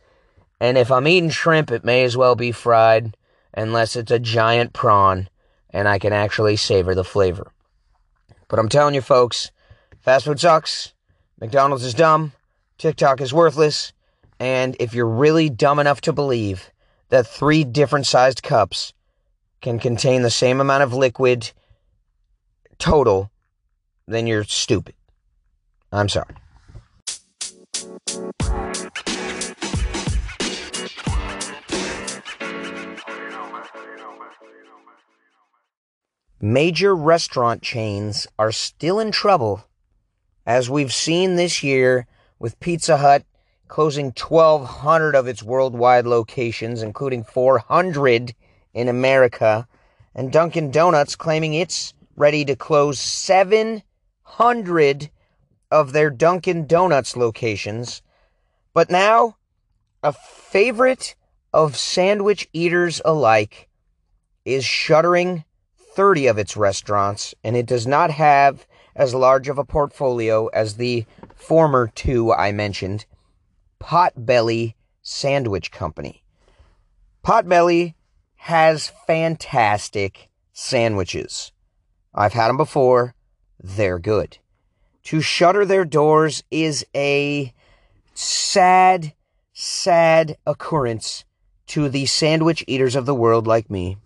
And 0.62 0.78
if 0.78 0.90
I'm 0.90 1.06
eating 1.06 1.30
shrimp, 1.30 1.70
it 1.70 1.84
may 1.84 2.06
as 2.06 2.16
well 2.16 2.34
be 2.34 2.54
fried, 2.54 3.18
unless 3.54 3.98
it's 3.98 4.10
a 4.10 4.20
giant 4.20 4.72
prawn 4.72 5.28
and 5.70 5.86
I 5.86 6.00
can 6.00 6.14
actually 6.14 6.56
savor 6.56 6.96
the 6.96 7.04
flavor. 7.04 7.52
But 8.48 8.60
I'm 8.60 8.70
telling 8.70 8.96
you, 8.96 9.02
folks, 9.02 9.52
fast 10.00 10.24
food 10.24 10.40
sucks. 10.40 10.94
McDonald's 11.42 11.84
is 11.84 11.94
dumb. 11.94 12.32
TikTok 12.78 13.20
is 13.20 13.34
worthless. 13.34 13.92
And 14.40 14.78
if 14.80 14.94
you're 14.94 15.10
really 15.10 15.50
dumb 15.50 15.78
enough 15.78 16.00
to 16.02 16.14
believe 16.14 16.72
that 17.10 17.28
three 17.28 17.66
different 17.66 18.06
sized 18.06 18.44
cups 18.44 18.94
can 19.60 19.78
contain 19.78 20.22
the 20.22 20.30
same 20.30 20.62
amount 20.62 20.84
of 20.84 20.94
liquid 20.94 21.52
total, 22.80 23.30
then 24.08 24.26
you're 24.26 24.46
stupid. 24.46 24.96
I'm 25.92 26.08
sorry. 26.08 26.36
Major 36.40 36.96
restaurant 36.96 37.64
chains 37.64 38.28
are 38.38 38.52
still 38.52 39.00
in 39.00 39.10
trouble, 39.10 39.66
as 40.46 40.70
we've 40.70 40.94
seen 40.94 41.36
this 41.36 41.64
year 41.64 42.06
with 42.38 42.60
Pizza 42.60 42.98
Hut 42.98 43.24
closing 43.68 44.14
1,200 44.16 45.16
of 45.16 45.28
its 45.28 45.42
worldwide 45.42 46.06
locations, 46.06 46.84
including 46.84 47.24
400 47.24 48.36
in 48.72 48.88
America, 48.88 49.68
and 50.14 50.32
Dunkin' 50.32 50.70
Donuts 50.70 51.16
claiming 51.16 51.56
it's 51.56 51.96
ready 52.16 52.46
to 52.46 52.56
close 52.56 53.00
700 53.00 55.10
of 55.72 55.92
their 55.92 56.12
Dunkin' 56.12 56.68
Donuts 56.68 57.18
locations. 57.18 58.04
But 58.76 58.92
now, 58.92 59.38
a 60.04 60.14
favorite 60.14 61.16
of 61.52 61.76
sandwich 61.76 62.48
eaters 62.54 63.02
alike 63.04 63.70
is 64.46 64.64
shuttering 64.64 65.44
30 65.98 66.28
of 66.28 66.38
its 66.38 66.56
restaurants, 66.56 67.34
and 67.44 67.58
it 67.58 67.66
does 67.66 67.88
not 67.88 68.12
have 68.12 68.68
as 68.96 69.16
large 69.16 69.50
of 69.50 69.58
a 69.58 69.66
portfolio 69.66 70.46
as 70.54 70.76
the 70.76 71.04
former 71.34 71.88
two 71.88 72.32
I 72.32 72.52
mentioned 72.52 73.08
Potbelly 73.80 74.76
Sandwich 75.02 75.72
Company. 75.72 76.22
Potbelly 77.26 77.96
has 78.36 78.94
fantastic 79.08 80.30
sandwiches. 80.54 81.52
I've 82.14 82.34
had 82.34 82.50
them 82.50 82.58
before, 82.58 83.16
they're 83.60 83.98
good. 83.98 84.38
To 85.06 85.20
shutter 85.20 85.66
their 85.66 85.84
doors 85.84 86.44
is 86.52 86.86
a 86.94 87.52
sad, 88.14 89.16
sad 89.52 90.38
occurrence 90.46 91.26
to 91.68 91.90
the 91.90 92.06
sandwich 92.06 92.64
eaters 92.68 92.96
of 92.96 93.08
the 93.08 93.16
world 93.16 93.48
like 93.48 93.72
me. 93.72 93.98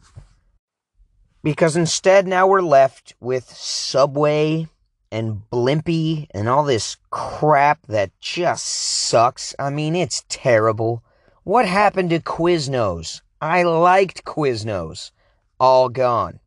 Because 1.44 1.76
instead, 1.76 2.28
now 2.28 2.46
we're 2.48 2.62
left 2.62 3.16
with 3.20 3.50
Subway 3.50 4.68
and 5.12 5.42
Blimpie 5.52 6.28
and 6.32 6.48
all 6.48 6.64
this 6.64 6.98
crap 7.10 7.80
that 7.88 8.12
just 8.20 8.66
sucks. 8.66 9.56
I 9.58 9.70
mean, 9.72 9.96
it's 9.96 10.24
terrible. 10.30 11.04
What 11.44 11.66
happened 11.66 12.12
to 12.12 12.20
Quiznos? 12.20 13.22
I 13.42 13.64
liked 13.64 14.24
Quiznos. 14.24 15.12
All 15.60 15.90
gone. 15.90 16.40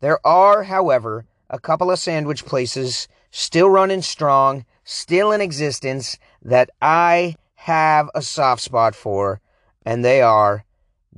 There 0.00 0.24
are, 0.26 0.64
however, 0.64 1.24
a 1.48 1.60
couple 1.60 1.90
of 1.90 1.98
sandwich 1.98 2.44
places 2.44 3.06
still 3.30 3.68
running 3.70 4.02
strong, 4.02 4.64
still 4.82 5.30
in 5.30 5.40
existence, 5.40 6.18
that 6.42 6.70
I 6.82 7.36
have 7.54 8.10
a 8.14 8.22
soft 8.22 8.62
spot 8.62 8.94
for, 8.94 9.40
and 9.84 10.04
they 10.04 10.20
are 10.20 10.64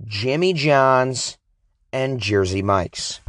Jimmy 0.05 0.53
John's 0.53 1.39
and 1.93 2.21
Jersey 2.21 2.63
Mike's. 2.63 3.21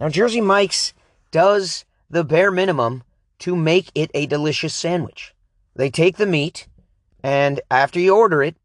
Now, 0.00 0.08
Jersey 0.08 0.40
Mike's 0.40 0.94
does 1.30 1.84
the 2.10 2.24
bare 2.24 2.50
minimum 2.50 3.02
to 3.40 3.54
make 3.54 3.90
it 3.94 4.10
a 4.14 4.26
delicious 4.26 4.74
sandwich. 4.74 5.34
They 5.74 5.90
take 5.90 6.16
the 6.16 6.26
meat, 6.26 6.66
and 7.22 7.60
after 7.70 8.00
you 8.00 8.16
order 8.16 8.42
it, 8.42 8.56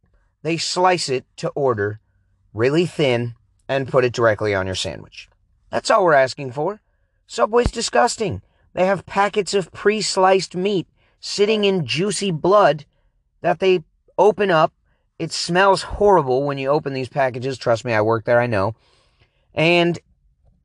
they 0.41 0.57
slice 0.57 1.09
it 1.09 1.25
to 1.37 1.49
order 1.49 1.99
really 2.53 2.85
thin 2.85 3.35
and 3.67 3.87
put 3.87 4.05
it 4.05 4.13
directly 4.13 4.53
on 4.53 4.65
your 4.65 4.75
sandwich. 4.75 5.29
That's 5.69 5.89
all 5.89 6.03
we're 6.03 6.13
asking 6.13 6.51
for. 6.51 6.81
Subway's 7.27 7.71
disgusting. 7.71 8.41
They 8.73 8.85
have 8.85 9.05
packets 9.05 9.53
of 9.53 9.71
pre 9.71 10.01
sliced 10.01 10.55
meat 10.55 10.87
sitting 11.19 11.63
in 11.65 11.85
juicy 11.85 12.31
blood 12.31 12.85
that 13.41 13.59
they 13.59 13.83
open 14.17 14.51
up. 14.51 14.73
It 15.19 15.31
smells 15.31 15.83
horrible 15.83 16.43
when 16.43 16.57
you 16.57 16.69
open 16.69 16.93
these 16.93 17.09
packages. 17.09 17.57
Trust 17.57 17.85
me, 17.85 17.93
I 17.93 18.01
work 18.01 18.25
there, 18.25 18.39
I 18.39 18.47
know. 18.47 18.75
And 19.53 19.99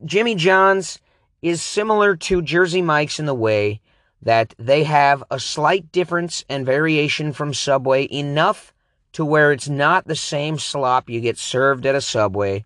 Jimmy 0.04 0.35
John's 0.35 1.00
is 1.42 1.62
similar 1.62 2.16
to 2.16 2.42
Jersey 2.42 2.83
Mike's 2.83 3.21
in 3.21 3.26
the 3.26 3.35
way 3.35 3.80
that 4.23 4.54
they 4.59 4.85
have 4.85 5.23
a 5.30 5.38
slight 5.38 5.92
difference 5.92 6.45
and 6.49 6.66
variation 6.66 7.33
from 7.33 7.54
Subway 7.54 8.09
enough 8.11 8.73
to 9.12 9.25
where 9.25 9.52
it's 9.52 9.68
not 9.68 10.07
the 10.07 10.16
same 10.16 10.59
slop 10.59 11.09
you 11.09 11.21
get 11.21 11.38
served 11.38 11.87
at 11.87 11.95
a 11.95 12.00
Subway. 12.00 12.64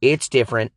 It's 0.00 0.28
different. 0.28 0.72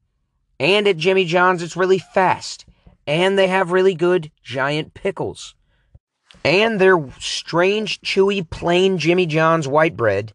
And 0.59 0.87
at 0.87 0.97
Jimmy 0.97 1.25
John's, 1.25 1.61
it's 1.61 1.77
really 1.77 1.99
fast. 1.99 2.65
And 3.07 3.37
they 3.37 3.47
have 3.47 3.71
really 3.71 3.93
good 3.93 4.31
giant 4.43 4.93
pickles. 4.93 5.53
And 6.43 6.79
their 6.79 6.97
strange, 7.19 8.01
chewy, 8.01 8.47
plain 8.47 8.97
Jimmy 8.97 9.25
John's 9.25 9.67
white 9.67 9.95
bread 9.95 10.33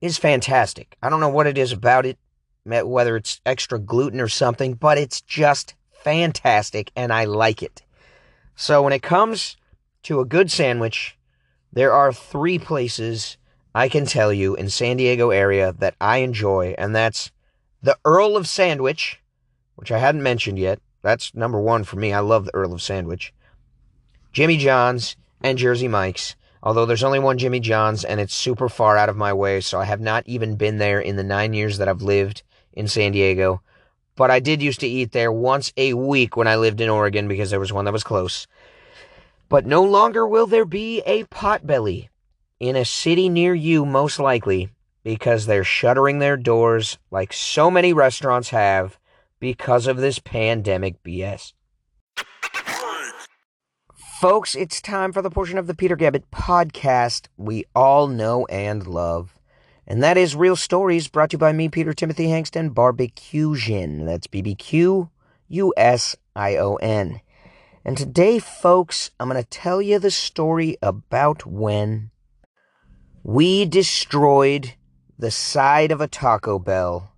is 0.00 0.18
fantastic. 0.18 0.96
I 1.02 1.08
don't 1.08 1.20
know 1.20 1.28
what 1.28 1.46
it 1.46 1.58
is 1.58 1.72
about 1.72 2.06
it, 2.06 2.18
whether 2.64 3.16
it's 3.16 3.40
extra 3.44 3.78
gluten 3.78 4.20
or 4.20 4.28
something, 4.28 4.74
but 4.74 4.98
it's 4.98 5.20
just 5.20 5.74
fantastic 5.92 6.90
and 6.96 7.12
I 7.12 7.24
like 7.24 7.62
it. 7.62 7.82
So 8.56 8.82
when 8.82 8.92
it 8.92 9.02
comes 9.02 9.56
to 10.04 10.20
a 10.20 10.24
good 10.24 10.50
sandwich, 10.50 11.16
there 11.72 11.92
are 11.92 12.12
three 12.12 12.58
places 12.58 13.36
I 13.74 13.88
can 13.88 14.04
tell 14.04 14.32
you 14.32 14.54
in 14.54 14.68
San 14.68 14.98
Diego 14.98 15.30
area 15.30 15.74
that 15.78 15.94
I 16.00 16.18
enjoy, 16.18 16.74
and 16.76 16.94
that's 16.94 17.30
the 17.82 17.96
Earl 18.04 18.36
of 18.36 18.46
Sandwich, 18.46 19.20
which 19.76 19.90
I 19.90 19.98
hadn't 19.98 20.22
mentioned 20.22 20.58
yet. 20.58 20.80
That's 21.00 21.34
number 21.34 21.58
one 21.58 21.84
for 21.84 21.96
me. 21.96 22.12
I 22.12 22.20
love 22.20 22.44
the 22.44 22.54
Earl 22.54 22.74
of 22.74 22.82
Sandwich. 22.82 23.32
Jimmy 24.32 24.58
John's 24.58 25.16
and 25.40 25.58
Jersey 25.58 25.88
Mike's. 25.88 26.36
Although 26.62 26.86
there's 26.86 27.02
only 27.02 27.18
one 27.18 27.38
Jimmy 27.38 27.58
John's 27.58 28.04
and 28.04 28.20
it's 28.20 28.34
super 28.34 28.68
far 28.68 28.96
out 28.96 29.08
of 29.08 29.16
my 29.16 29.32
way, 29.32 29.60
so 29.60 29.80
I 29.80 29.84
have 29.84 30.00
not 30.00 30.22
even 30.26 30.54
been 30.54 30.78
there 30.78 31.00
in 31.00 31.16
the 31.16 31.24
nine 31.24 31.54
years 31.54 31.78
that 31.78 31.88
I've 31.88 32.02
lived 32.02 32.42
in 32.72 32.88
San 32.88 33.12
Diego. 33.12 33.62
But 34.16 34.30
I 34.30 34.40
did 34.40 34.62
used 34.62 34.80
to 34.80 34.86
eat 34.86 35.12
there 35.12 35.32
once 35.32 35.72
a 35.76 35.94
week 35.94 36.36
when 36.36 36.46
I 36.46 36.56
lived 36.56 36.80
in 36.80 36.90
Oregon 36.90 37.28
because 37.28 37.50
there 37.50 37.60
was 37.60 37.72
one 37.72 37.84
that 37.86 37.92
was 37.92 38.04
close. 38.04 38.46
But 39.48 39.66
no 39.66 39.82
longer 39.82 40.26
will 40.26 40.46
there 40.46 40.64
be 40.64 41.00
a 41.06 41.24
potbelly 41.24 42.08
in 42.60 42.76
a 42.76 42.84
city 42.84 43.28
near 43.28 43.54
you, 43.54 43.84
most 43.84 44.18
likely, 44.18 44.68
because 45.02 45.46
they're 45.46 45.64
shuttering 45.64 46.18
their 46.18 46.36
doors 46.36 46.98
like 47.10 47.32
so 47.32 47.70
many 47.70 47.92
restaurants 47.92 48.50
have 48.50 48.98
because 49.40 49.86
of 49.86 49.96
this 49.96 50.18
pandemic 50.18 51.02
BS. 51.02 51.52
Folks, 54.20 54.54
it's 54.54 54.80
time 54.80 55.10
for 55.10 55.20
the 55.20 55.30
portion 55.30 55.58
of 55.58 55.66
the 55.66 55.74
Peter 55.74 55.96
Gabbett 55.96 56.22
podcast 56.32 57.26
we 57.36 57.64
all 57.74 58.06
know 58.06 58.46
and 58.46 58.86
love. 58.86 59.36
And 59.86 60.02
that 60.02 60.16
is 60.16 60.36
Real 60.36 60.56
Stories, 60.56 61.08
brought 61.08 61.30
to 61.30 61.34
you 61.34 61.38
by 61.38 61.52
me, 61.52 61.68
Peter 61.68 61.92
Timothy 61.92 62.26
Hankston, 62.26 62.72
Barbecusion. 62.72 64.06
That's 64.06 64.26
B 64.26 64.40
B 64.40 64.54
Q 64.54 65.10
U 65.48 65.74
S 65.76 66.16
I 66.36 66.56
O 66.56 66.76
N. 66.76 67.20
And 67.84 67.96
today, 67.96 68.38
folks, 68.38 69.10
I'm 69.18 69.28
going 69.28 69.42
to 69.42 69.48
tell 69.48 69.82
you 69.82 69.98
the 69.98 70.10
story 70.10 70.76
about 70.80 71.44
when 71.44 72.10
we 73.24 73.64
destroyed 73.64 74.74
the 75.18 75.32
side 75.32 75.90
of 75.90 76.00
a 76.00 76.08
Taco 76.08 76.60
Bell 76.60 77.12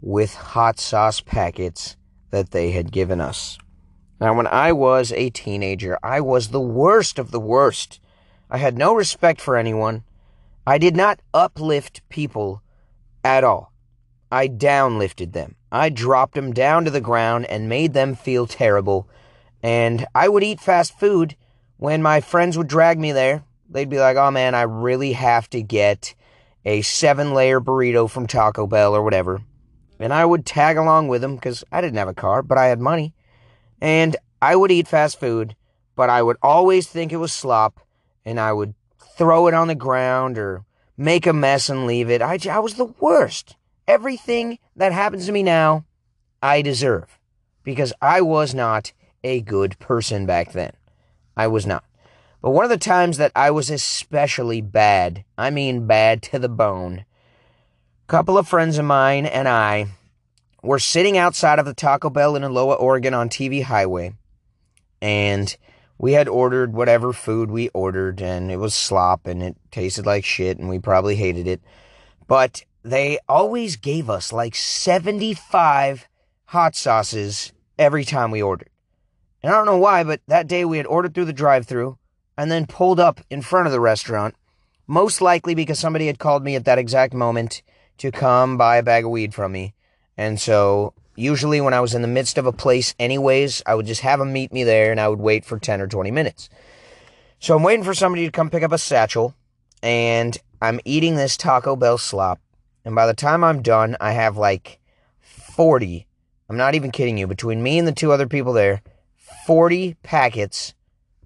with 0.00 0.34
hot 0.34 0.80
sauce 0.80 1.20
packets 1.20 1.96
that 2.30 2.52
they 2.52 2.70
had 2.70 2.90
given 2.90 3.20
us. 3.20 3.58
Now, 4.18 4.34
when 4.34 4.46
I 4.46 4.72
was 4.72 5.12
a 5.12 5.30
teenager, 5.30 5.98
I 6.02 6.20
was 6.20 6.48
the 6.48 6.60
worst 6.60 7.18
of 7.18 7.30
the 7.30 7.40
worst. 7.40 8.00
I 8.50 8.58
had 8.58 8.78
no 8.78 8.94
respect 8.94 9.40
for 9.40 9.56
anyone. 9.56 10.04
I 10.66 10.78
did 10.78 10.96
not 10.96 11.20
uplift 11.34 12.02
people 12.08 12.62
at 13.24 13.44
all. 13.44 13.72
I 14.30 14.48
downlifted 14.48 15.32
them. 15.32 15.56
I 15.70 15.88
dropped 15.88 16.34
them 16.34 16.52
down 16.52 16.84
to 16.84 16.90
the 16.90 17.00
ground 17.00 17.46
and 17.46 17.68
made 17.68 17.92
them 17.92 18.14
feel 18.14 18.46
terrible 18.46 19.08
and 19.62 20.06
I 20.14 20.28
would 20.28 20.42
eat 20.42 20.60
fast 20.60 20.98
food 20.98 21.36
when 21.76 22.02
my 22.02 22.20
friends 22.20 22.58
would 22.58 22.66
drag 22.66 22.98
me 22.98 23.12
there. 23.12 23.44
They'd 23.68 23.88
be 23.88 24.00
like, 24.00 24.16
oh 24.16 24.30
man, 24.30 24.54
I 24.54 24.62
really 24.62 25.12
have 25.12 25.48
to 25.50 25.62
get 25.62 26.14
a 26.64 26.82
seven 26.82 27.32
layer 27.32 27.60
burrito 27.60 28.10
from 28.10 28.26
Taco 28.26 28.66
Bell 28.66 28.94
or 28.94 29.02
whatever. 29.02 29.42
And 29.98 30.12
I 30.12 30.24
would 30.24 30.44
tag 30.44 30.76
along 30.76 31.08
with 31.08 31.20
them 31.20 31.36
because 31.36 31.62
I 31.70 31.80
didn't 31.80 31.98
have 31.98 32.08
a 32.08 32.14
car, 32.14 32.42
but 32.42 32.58
I 32.58 32.66
had 32.66 32.80
money. 32.80 33.14
And 33.80 34.16
I 34.40 34.56
would 34.56 34.72
eat 34.72 34.88
fast 34.88 35.20
food, 35.20 35.54
but 35.94 36.10
I 36.10 36.22
would 36.22 36.36
always 36.42 36.88
think 36.88 37.12
it 37.12 37.16
was 37.16 37.32
slop 37.32 37.80
and 38.24 38.40
I 38.40 38.52
would 38.52 38.74
throw 39.22 39.46
it 39.46 39.54
on 39.54 39.68
the 39.68 39.74
ground 39.76 40.36
or 40.36 40.64
make 40.96 41.28
a 41.28 41.32
mess 41.32 41.68
and 41.68 41.86
leave 41.86 42.10
it. 42.10 42.20
I, 42.20 42.40
I 42.50 42.58
was 42.58 42.74
the 42.74 42.92
worst. 42.98 43.54
Everything 43.86 44.58
that 44.74 44.90
happens 44.90 45.26
to 45.26 45.32
me 45.32 45.44
now, 45.44 45.84
I 46.42 46.60
deserve 46.60 47.20
because 47.62 47.92
I 48.02 48.20
was 48.20 48.52
not 48.52 48.92
a 49.22 49.40
good 49.40 49.78
person 49.78 50.26
back 50.26 50.50
then. 50.50 50.72
I 51.36 51.46
was 51.46 51.64
not. 51.66 51.84
But 52.40 52.50
one 52.50 52.64
of 52.64 52.70
the 52.70 52.78
times 52.78 53.16
that 53.18 53.30
I 53.36 53.52
was 53.52 53.70
especially 53.70 54.60
bad, 54.60 55.24
I 55.38 55.50
mean 55.50 55.86
bad 55.86 56.20
to 56.24 56.40
the 56.40 56.48
bone, 56.48 57.04
a 57.04 58.08
couple 58.08 58.36
of 58.36 58.48
friends 58.48 58.76
of 58.76 58.86
mine 58.86 59.24
and 59.24 59.46
I 59.46 59.86
were 60.64 60.80
sitting 60.80 61.16
outside 61.16 61.60
of 61.60 61.64
the 61.64 61.74
Taco 61.74 62.10
Bell 62.10 62.34
in 62.34 62.42
Aloha, 62.42 62.74
Oregon 62.74 63.14
on 63.14 63.28
TV 63.28 63.62
Highway. 63.62 64.14
And 65.00 65.56
we 66.02 66.14
had 66.14 66.26
ordered 66.26 66.72
whatever 66.72 67.12
food 67.12 67.48
we 67.48 67.68
ordered, 67.68 68.20
and 68.20 68.50
it 68.50 68.56
was 68.56 68.74
slop 68.74 69.24
and 69.24 69.40
it 69.40 69.56
tasted 69.70 70.04
like 70.04 70.24
shit, 70.24 70.58
and 70.58 70.68
we 70.68 70.80
probably 70.80 71.14
hated 71.14 71.46
it. 71.46 71.62
But 72.26 72.64
they 72.82 73.20
always 73.28 73.76
gave 73.76 74.10
us 74.10 74.32
like 74.32 74.56
75 74.56 76.08
hot 76.46 76.74
sauces 76.74 77.52
every 77.78 78.04
time 78.04 78.32
we 78.32 78.42
ordered. 78.42 78.68
And 79.44 79.52
I 79.52 79.56
don't 79.56 79.64
know 79.64 79.78
why, 79.78 80.02
but 80.02 80.20
that 80.26 80.48
day 80.48 80.64
we 80.64 80.78
had 80.78 80.86
ordered 80.86 81.14
through 81.14 81.26
the 81.26 81.32
drive 81.32 81.68
through 81.68 81.96
and 82.36 82.50
then 82.50 82.66
pulled 82.66 82.98
up 82.98 83.20
in 83.30 83.40
front 83.40 83.68
of 83.68 83.72
the 83.72 83.78
restaurant, 83.78 84.34
most 84.88 85.20
likely 85.20 85.54
because 85.54 85.78
somebody 85.78 86.08
had 86.08 86.18
called 86.18 86.42
me 86.42 86.56
at 86.56 86.64
that 86.64 86.78
exact 86.78 87.14
moment 87.14 87.62
to 87.98 88.10
come 88.10 88.56
buy 88.56 88.76
a 88.76 88.82
bag 88.82 89.04
of 89.04 89.12
weed 89.12 89.34
from 89.34 89.52
me. 89.52 89.72
And 90.16 90.40
so, 90.40 90.94
usually 91.16 91.60
when 91.60 91.74
I 91.74 91.80
was 91.80 91.94
in 91.94 92.02
the 92.02 92.08
midst 92.08 92.38
of 92.38 92.46
a 92.46 92.52
place, 92.52 92.94
anyways, 92.98 93.62
I 93.66 93.74
would 93.74 93.86
just 93.86 94.00
have 94.02 94.18
them 94.18 94.32
meet 94.32 94.52
me 94.52 94.64
there 94.64 94.90
and 94.90 95.00
I 95.00 95.08
would 95.08 95.20
wait 95.20 95.44
for 95.44 95.58
10 95.58 95.80
or 95.80 95.86
20 95.86 96.10
minutes. 96.10 96.48
So, 97.38 97.56
I'm 97.56 97.62
waiting 97.62 97.84
for 97.84 97.94
somebody 97.94 98.24
to 98.24 98.30
come 98.30 98.50
pick 98.50 98.62
up 98.62 98.72
a 98.72 98.78
satchel 98.78 99.34
and 99.82 100.38
I'm 100.60 100.80
eating 100.84 101.16
this 101.16 101.36
Taco 101.36 101.74
Bell 101.76 101.98
slop. 101.98 102.40
And 102.84 102.94
by 102.94 103.06
the 103.06 103.14
time 103.14 103.42
I'm 103.42 103.62
done, 103.62 103.96
I 104.00 104.12
have 104.12 104.36
like 104.36 104.78
40, 105.20 106.06
I'm 106.48 106.56
not 106.56 106.74
even 106.74 106.90
kidding 106.90 107.18
you, 107.18 107.26
between 107.26 107.62
me 107.62 107.78
and 107.78 107.86
the 107.86 107.92
two 107.92 108.12
other 108.12 108.26
people 108.26 108.52
there, 108.52 108.82
40 109.46 109.96
packets 110.02 110.74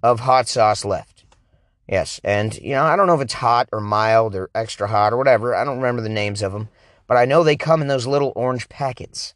of 0.01 0.21
hot 0.21 0.47
sauce 0.47 0.83
left. 0.85 1.25
Yes, 1.87 2.19
and 2.23 2.57
you 2.57 2.71
know, 2.71 2.83
I 2.83 2.95
don't 2.95 3.07
know 3.07 3.15
if 3.15 3.21
it's 3.21 3.33
hot 3.33 3.69
or 3.71 3.79
mild 3.79 4.35
or 4.35 4.49
extra 4.53 4.87
hot 4.87 5.13
or 5.13 5.17
whatever. 5.17 5.55
I 5.55 5.63
don't 5.63 5.77
remember 5.77 6.01
the 6.01 6.09
names 6.09 6.41
of 6.41 6.51
them, 6.51 6.69
but 7.07 7.15
I 7.15 7.25
know 7.25 7.43
they 7.43 7.55
come 7.55 7.81
in 7.81 7.87
those 7.87 8.05
little 8.05 8.33
orange 8.35 8.67
packets. 8.67 9.33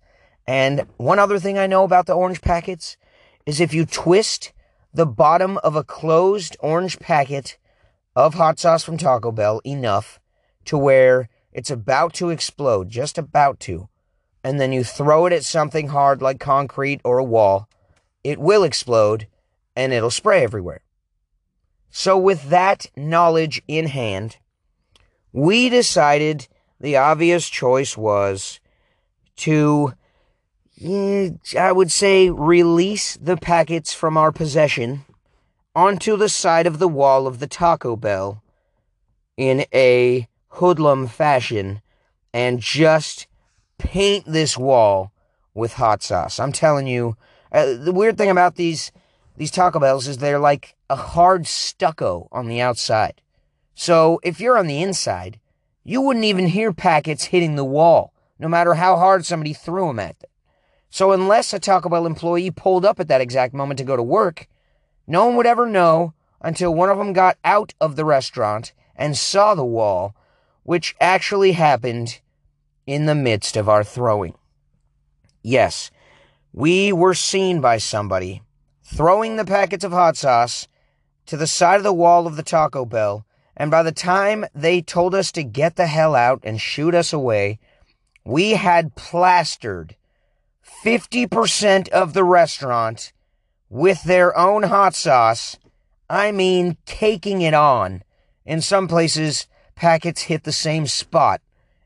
And 0.47 0.85
one 0.97 1.19
other 1.19 1.39
thing 1.39 1.57
I 1.57 1.67
know 1.67 1.83
about 1.83 2.05
the 2.05 2.13
orange 2.13 2.41
packets 2.41 2.97
is 3.45 3.59
if 3.59 3.73
you 3.73 3.85
twist 3.85 4.53
the 4.93 5.05
bottom 5.05 5.57
of 5.59 5.75
a 5.75 5.83
closed 5.83 6.57
orange 6.59 6.99
packet 6.99 7.57
of 8.15 8.33
hot 8.33 8.59
sauce 8.59 8.83
from 8.83 8.97
Taco 8.97 9.31
Bell 9.31 9.61
enough 9.65 10.19
to 10.65 10.77
where 10.77 11.29
it's 11.53 11.71
about 11.71 12.13
to 12.15 12.29
explode, 12.29 12.89
just 12.89 13.17
about 13.17 13.59
to, 13.61 13.89
and 14.43 14.59
then 14.59 14.71
you 14.71 14.83
throw 14.83 15.25
it 15.25 15.33
at 15.33 15.43
something 15.43 15.89
hard 15.89 16.21
like 16.21 16.39
concrete 16.39 17.01
or 17.03 17.17
a 17.17 17.23
wall, 17.23 17.69
it 18.23 18.39
will 18.39 18.63
explode 18.63 19.27
and 19.75 19.93
it'll 19.93 20.11
spray 20.11 20.43
everywhere. 20.43 20.81
So, 21.89 22.17
with 22.17 22.49
that 22.49 22.85
knowledge 22.95 23.61
in 23.67 23.87
hand, 23.87 24.37
we 25.33 25.69
decided 25.69 26.47
the 26.79 26.95
obvious 26.97 27.49
choice 27.49 27.97
was 27.97 28.59
to, 29.37 29.93
I 30.83 31.71
would 31.71 31.91
say, 31.91 32.29
release 32.29 33.15
the 33.17 33.37
packets 33.37 33.93
from 33.93 34.17
our 34.17 34.31
possession 34.31 35.05
onto 35.75 36.17
the 36.17 36.29
side 36.29 36.65
of 36.65 36.79
the 36.79 36.87
wall 36.87 37.27
of 37.27 37.39
the 37.39 37.47
Taco 37.47 37.95
Bell 37.95 38.41
in 39.37 39.65
a 39.73 40.27
hoodlum 40.49 41.07
fashion 41.07 41.81
and 42.33 42.59
just 42.59 43.27
paint 43.77 44.25
this 44.25 44.57
wall 44.57 45.11
with 45.53 45.73
hot 45.73 46.01
sauce. 46.01 46.39
I'm 46.39 46.51
telling 46.51 46.87
you, 46.87 47.15
uh, 47.51 47.73
the 47.73 47.93
weird 47.93 48.17
thing 48.17 48.29
about 48.29 48.55
these 48.55 48.91
these 49.37 49.51
Taco 49.51 49.79
Bells 49.79 50.07
is 50.07 50.17
they're 50.17 50.39
like 50.39 50.75
a 50.89 50.95
hard 50.95 51.47
stucco 51.47 52.27
on 52.31 52.47
the 52.47 52.61
outside. 52.61 53.21
So 53.75 54.19
if 54.23 54.39
you're 54.39 54.57
on 54.57 54.67
the 54.67 54.81
inside, 54.81 55.39
you 55.83 56.01
wouldn't 56.01 56.25
even 56.25 56.47
hear 56.47 56.73
packets 56.73 57.25
hitting 57.25 57.55
the 57.55 57.65
wall, 57.65 58.13
no 58.39 58.47
matter 58.47 58.75
how 58.75 58.97
hard 58.97 59.25
somebody 59.25 59.53
threw 59.53 59.87
them 59.87 59.99
at 59.99 60.19
them. 60.19 60.30
So 60.91 61.13
unless 61.13 61.53
a 61.53 61.59
Taco 61.59 61.87
Bell 61.87 62.05
employee 62.05 62.51
pulled 62.51 62.85
up 62.85 62.99
at 62.99 63.07
that 63.07 63.21
exact 63.21 63.53
moment 63.53 63.77
to 63.77 63.85
go 63.85 63.95
to 63.95 64.03
work, 64.03 64.47
no 65.07 65.25
one 65.25 65.37
would 65.37 65.45
ever 65.47 65.65
know 65.65 66.13
until 66.41 66.75
one 66.75 66.89
of 66.89 66.97
them 66.97 67.13
got 67.13 67.37
out 67.45 67.73
of 67.79 67.95
the 67.95 68.03
restaurant 68.03 68.73
and 68.95 69.17
saw 69.17 69.55
the 69.55 69.65
wall, 69.65 70.13
which 70.63 70.93
actually 70.99 71.53
happened 71.53 72.19
in 72.85 73.05
the 73.05 73.15
midst 73.15 73.55
of 73.55 73.69
our 73.69 73.85
throwing. 73.85 74.35
Yes, 75.41 75.91
we 76.51 76.91
were 76.91 77.13
seen 77.13 77.61
by 77.61 77.77
somebody 77.77 78.41
throwing 78.83 79.37
the 79.37 79.45
packets 79.45 79.85
of 79.85 79.93
hot 79.93 80.17
sauce 80.17 80.67
to 81.25 81.37
the 81.37 81.47
side 81.47 81.77
of 81.77 81.83
the 81.83 81.93
wall 81.93 82.27
of 82.27 82.35
the 82.35 82.43
Taco 82.43 82.83
Bell, 82.83 83.25
and 83.55 83.71
by 83.71 83.81
the 83.81 83.93
time 83.93 84.45
they 84.53 84.81
told 84.81 85.15
us 85.15 85.31
to 85.31 85.43
get 85.43 85.77
the 85.77 85.87
hell 85.87 86.15
out 86.15 86.41
and 86.43 86.59
shoot 86.59 86.93
us 86.93 87.13
away, 87.13 87.59
we 88.25 88.51
had 88.51 88.95
plastered 88.95 89.95
50% 90.83 91.89
of 91.89 92.13
the 92.13 92.23
restaurant 92.23 93.13
with 93.69 94.03
their 94.03 94.37
own 94.37 94.63
hot 94.63 94.95
sauce. 94.95 95.57
I 96.09 96.31
mean, 96.31 96.77
taking 96.85 97.41
it 97.41 97.53
on. 97.53 98.03
In 98.45 98.61
some 98.61 98.87
places, 98.87 99.47
packets 99.75 100.23
hit 100.23 100.43
the 100.43 100.51
same 100.51 100.87
spot 100.87 101.41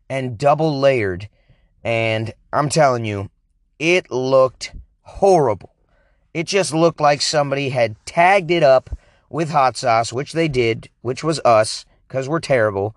and 0.10 0.38
double 0.38 0.80
layered. 0.80 1.30
And 1.84 2.34
I'm 2.52 2.69
telling 2.69 3.06
you, 3.06 3.30
it 3.78 4.10
looked 4.10 4.74
horrible. 5.02 5.76
It 6.34 6.48
just 6.48 6.74
looked 6.74 7.00
like 7.00 7.21
somebody 7.21 7.69
had 7.69 7.95
tagged 8.06 8.52
it 8.52 8.63
up 8.63 8.98
with 9.30 9.52
hot 9.52 9.78
sauce, 9.78 10.12
which 10.12 10.34
they 10.34 10.48
did, 10.48 10.89
which 11.02 11.24
was 11.24 11.39
us, 11.45 11.86
because 12.08 12.28
we're 12.28 12.39
terrible. 12.39 12.95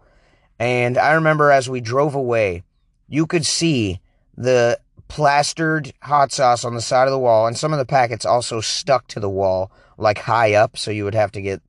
And 0.59 0.97
I 0.97 1.13
remember 1.13 1.51
as 1.51 1.69
we 1.69 1.81
drove 1.81 2.15
away, 2.15 2.63
you 3.09 3.27
could 3.27 3.47
see 3.47 4.01
the 4.37 4.79
plastered 5.09 5.93
hot 6.03 6.31
sauce 6.33 6.65
on 6.65 6.75
the 6.75 6.81
side 6.81 7.09
of 7.09 7.13
the 7.13 7.19
wall, 7.19 7.47
and 7.47 7.57
some 7.57 7.73
of 7.73 7.79
the 7.79 7.87
packets 7.87 8.25
also 8.25 8.61
stuck 8.61 9.09
to 9.09 9.21
the 9.21 9.29
wall, 9.29 9.73
like 9.97 10.19
high 10.19 10.55
up, 10.55 10.77
so 10.77 10.91
you 10.91 11.05
would 11.05 11.15
have 11.15 11.33
to 11.33 11.43
get 11.43 11.61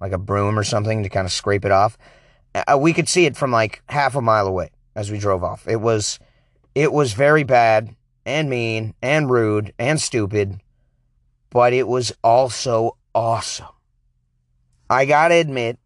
like 0.00 0.12
a 0.12 0.18
broom 0.18 0.58
or 0.58 0.64
something 0.64 1.02
to 1.02 1.08
kind 1.08 1.24
of 1.24 1.32
scrape 1.32 1.64
it 1.64 1.72
off. 1.72 1.96
Uh, 2.54 2.78
we 2.78 2.92
could 2.92 3.08
see 3.08 3.26
it 3.26 3.36
from 3.36 3.50
like 3.50 3.82
half 3.88 4.14
a 4.14 4.20
mile 4.20 4.46
away 4.46 4.70
as 4.94 5.10
we 5.10 5.18
drove 5.18 5.44
off. 5.44 5.66
It 5.66 5.80
was, 5.80 6.18
it 6.74 6.92
was 6.92 7.12
very 7.12 7.44
bad 7.44 7.94
and 8.26 8.50
mean 8.50 8.94
and 9.00 9.30
rude 9.30 9.72
and 9.78 10.00
stupid, 10.00 10.60
but 11.50 11.72
it 11.72 11.88
was 11.88 12.12
also 12.22 12.96
awesome. 13.14 13.66
I 14.90 15.04
gotta 15.04 15.34
admit, 15.34 15.78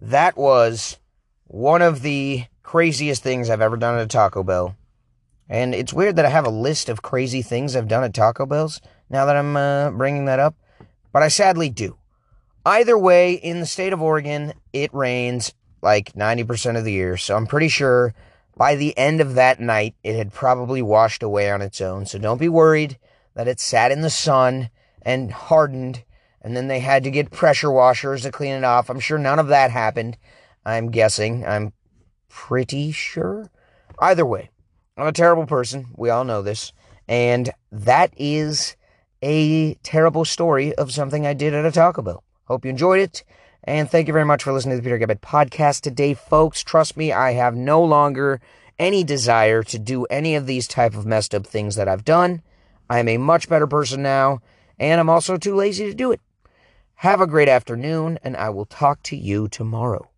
that 0.00 0.36
was 0.36 0.98
one 1.44 1.82
of 1.82 2.02
the 2.02 2.44
craziest 2.62 3.22
things 3.22 3.50
I've 3.50 3.60
ever 3.60 3.76
done 3.76 3.96
at 3.96 4.04
a 4.04 4.06
Taco 4.06 4.42
Bell. 4.42 4.76
And 5.52 5.74
it's 5.74 5.92
weird 5.92 6.16
that 6.16 6.24
I 6.24 6.30
have 6.30 6.46
a 6.46 6.50
list 6.50 6.88
of 6.88 7.02
crazy 7.02 7.42
things 7.42 7.76
I've 7.76 7.86
done 7.86 8.04
at 8.04 8.14
Taco 8.14 8.46
Bell's 8.46 8.80
now 9.10 9.26
that 9.26 9.36
I'm 9.36 9.54
uh, 9.54 9.90
bringing 9.90 10.24
that 10.24 10.38
up, 10.38 10.54
but 11.12 11.22
I 11.22 11.28
sadly 11.28 11.68
do. 11.68 11.98
Either 12.64 12.96
way, 12.96 13.34
in 13.34 13.60
the 13.60 13.66
state 13.66 13.92
of 13.92 14.00
Oregon, 14.00 14.54
it 14.72 14.88
rains 14.94 15.52
like 15.82 16.14
90% 16.14 16.78
of 16.78 16.84
the 16.84 16.92
year, 16.92 17.18
so 17.18 17.36
I'm 17.36 17.46
pretty 17.46 17.68
sure 17.68 18.14
by 18.56 18.76
the 18.76 18.96
end 18.96 19.20
of 19.20 19.34
that 19.34 19.60
night, 19.60 19.94
it 20.02 20.16
had 20.16 20.32
probably 20.32 20.80
washed 20.80 21.22
away 21.22 21.50
on 21.50 21.60
its 21.60 21.82
own. 21.82 22.06
So 22.06 22.18
don't 22.18 22.40
be 22.40 22.48
worried 22.48 22.98
that 23.34 23.46
it 23.46 23.60
sat 23.60 23.92
in 23.92 24.00
the 24.00 24.08
sun 24.08 24.70
and 25.02 25.32
hardened, 25.32 26.02
and 26.40 26.56
then 26.56 26.68
they 26.68 26.80
had 26.80 27.04
to 27.04 27.10
get 27.10 27.30
pressure 27.30 27.70
washers 27.70 28.22
to 28.22 28.32
clean 28.32 28.54
it 28.54 28.64
off. 28.64 28.88
I'm 28.88 29.00
sure 29.00 29.18
none 29.18 29.38
of 29.38 29.48
that 29.48 29.70
happened. 29.70 30.16
I'm 30.64 30.90
guessing. 30.90 31.44
I'm 31.44 31.74
pretty 32.30 32.90
sure. 32.90 33.50
Either 33.98 34.24
way, 34.24 34.48
I'm 34.96 35.06
a 35.06 35.12
terrible 35.12 35.46
person. 35.46 35.86
We 35.96 36.10
all 36.10 36.24
know 36.24 36.42
this. 36.42 36.72
And 37.08 37.50
that 37.70 38.12
is 38.16 38.76
a 39.22 39.74
terrible 39.82 40.24
story 40.24 40.74
of 40.74 40.92
something 40.92 41.26
I 41.26 41.32
did 41.32 41.54
at 41.54 41.64
a 41.64 41.72
Taco 41.72 42.02
Bell. 42.02 42.22
Hope 42.44 42.64
you 42.64 42.70
enjoyed 42.70 43.00
it. 43.00 43.24
And 43.64 43.88
thank 43.90 44.06
you 44.06 44.12
very 44.12 44.26
much 44.26 44.42
for 44.42 44.52
listening 44.52 44.76
to 44.76 44.82
the 44.82 44.84
Peter 44.84 44.98
Gabbett 44.98 45.20
podcast 45.20 45.80
today, 45.80 46.14
folks. 46.14 46.62
Trust 46.62 46.96
me, 46.96 47.12
I 47.12 47.32
have 47.32 47.54
no 47.54 47.82
longer 47.82 48.40
any 48.78 49.04
desire 49.04 49.62
to 49.62 49.78
do 49.78 50.04
any 50.06 50.34
of 50.34 50.46
these 50.46 50.68
type 50.68 50.94
of 50.94 51.06
messed 51.06 51.34
up 51.34 51.46
things 51.46 51.76
that 51.76 51.88
I've 51.88 52.04
done. 52.04 52.42
I 52.90 52.98
am 52.98 53.08
a 53.08 53.16
much 53.16 53.48
better 53.48 53.66
person 53.66 54.02
now, 54.02 54.40
and 54.78 55.00
I'm 55.00 55.08
also 55.08 55.38
too 55.38 55.54
lazy 55.54 55.86
to 55.86 55.94
do 55.94 56.12
it. 56.12 56.20
Have 56.96 57.20
a 57.20 57.26
great 57.26 57.48
afternoon, 57.48 58.18
and 58.22 58.36
I 58.36 58.50
will 58.50 58.66
talk 58.66 59.02
to 59.04 59.16
you 59.16 59.48
tomorrow. 59.48 60.11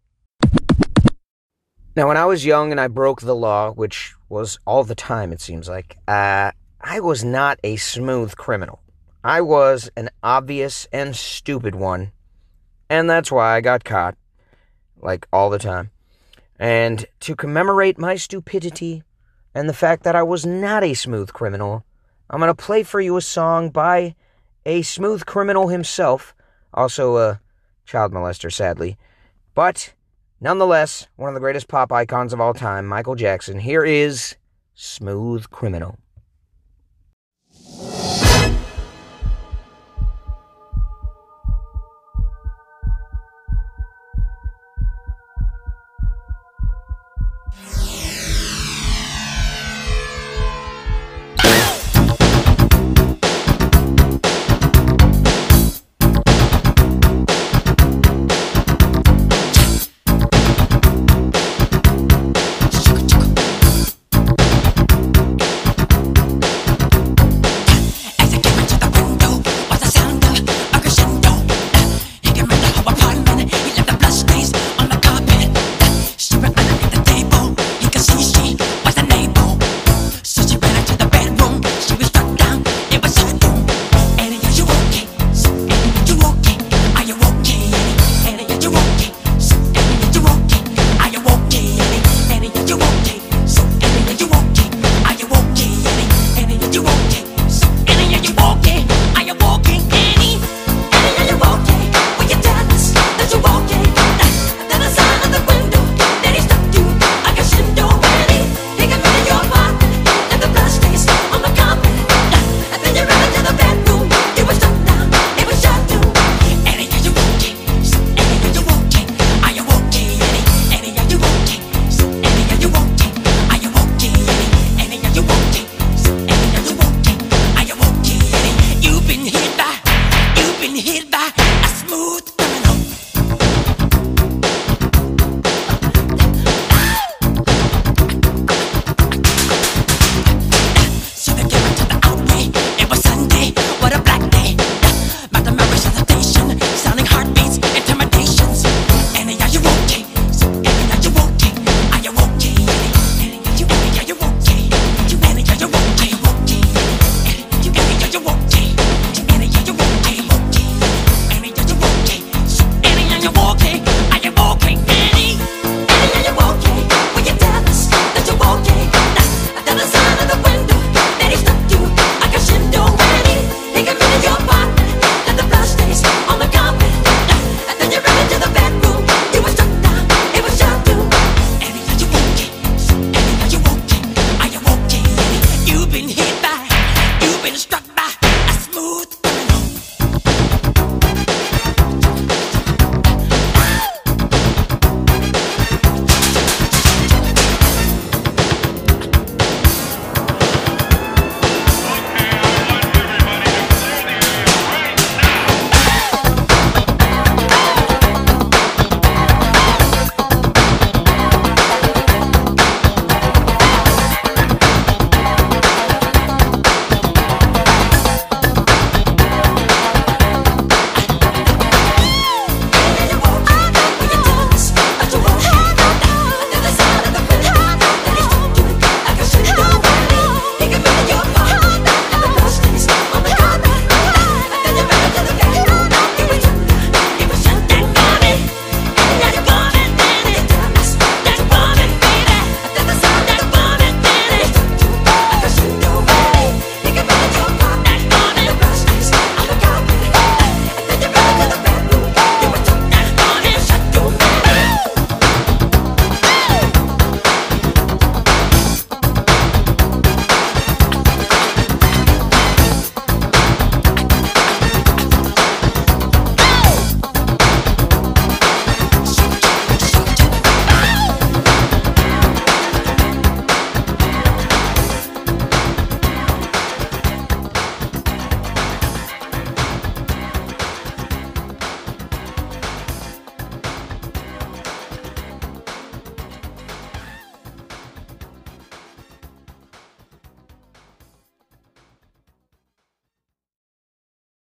Now, 1.96 2.08
when 2.08 2.16
I 2.16 2.24
was 2.24 2.44
young 2.44 2.72
and 2.72 2.80
I 2.80 2.88
broke 2.88 3.20
the 3.20 3.36
law, 3.36 3.70
which 3.70 4.14
was 4.28 4.58
all 4.66 4.82
the 4.82 4.96
time, 4.96 5.32
it 5.32 5.40
seems 5.40 5.68
like, 5.68 5.96
uh, 6.08 6.50
I 6.80 6.98
was 6.98 7.22
not 7.22 7.60
a 7.62 7.76
smooth 7.76 8.34
criminal. 8.36 8.80
I 9.22 9.40
was 9.42 9.88
an 9.96 10.10
obvious 10.20 10.88
and 10.92 11.14
stupid 11.14 11.76
one. 11.76 12.10
And 12.90 13.08
that's 13.08 13.30
why 13.30 13.54
I 13.54 13.60
got 13.60 13.84
caught, 13.84 14.16
like 15.00 15.28
all 15.32 15.50
the 15.50 15.58
time. 15.58 15.92
And 16.58 17.06
to 17.20 17.36
commemorate 17.36 17.96
my 17.96 18.16
stupidity 18.16 19.04
and 19.54 19.68
the 19.68 19.72
fact 19.72 20.02
that 20.02 20.16
I 20.16 20.24
was 20.24 20.44
not 20.44 20.82
a 20.82 20.94
smooth 20.94 21.32
criminal, 21.32 21.84
I'm 22.28 22.40
going 22.40 22.48
to 22.48 22.54
play 22.54 22.82
for 22.82 23.00
you 23.00 23.16
a 23.16 23.22
song 23.22 23.70
by 23.70 24.16
a 24.66 24.82
smooth 24.82 25.26
criminal 25.26 25.68
himself, 25.68 26.34
also 26.72 27.18
a 27.18 27.40
child 27.86 28.12
molester, 28.12 28.52
sadly. 28.52 28.98
But 29.54 29.94
Nonetheless, 30.40 31.06
one 31.16 31.28
of 31.28 31.34
the 31.34 31.40
greatest 31.40 31.68
pop 31.68 31.92
icons 31.92 32.32
of 32.32 32.40
all 32.40 32.54
time, 32.54 32.86
Michael 32.86 33.14
Jackson. 33.14 33.60
Here 33.60 33.84
is 33.84 34.36
Smooth 34.74 35.48
Criminal. 35.50 35.96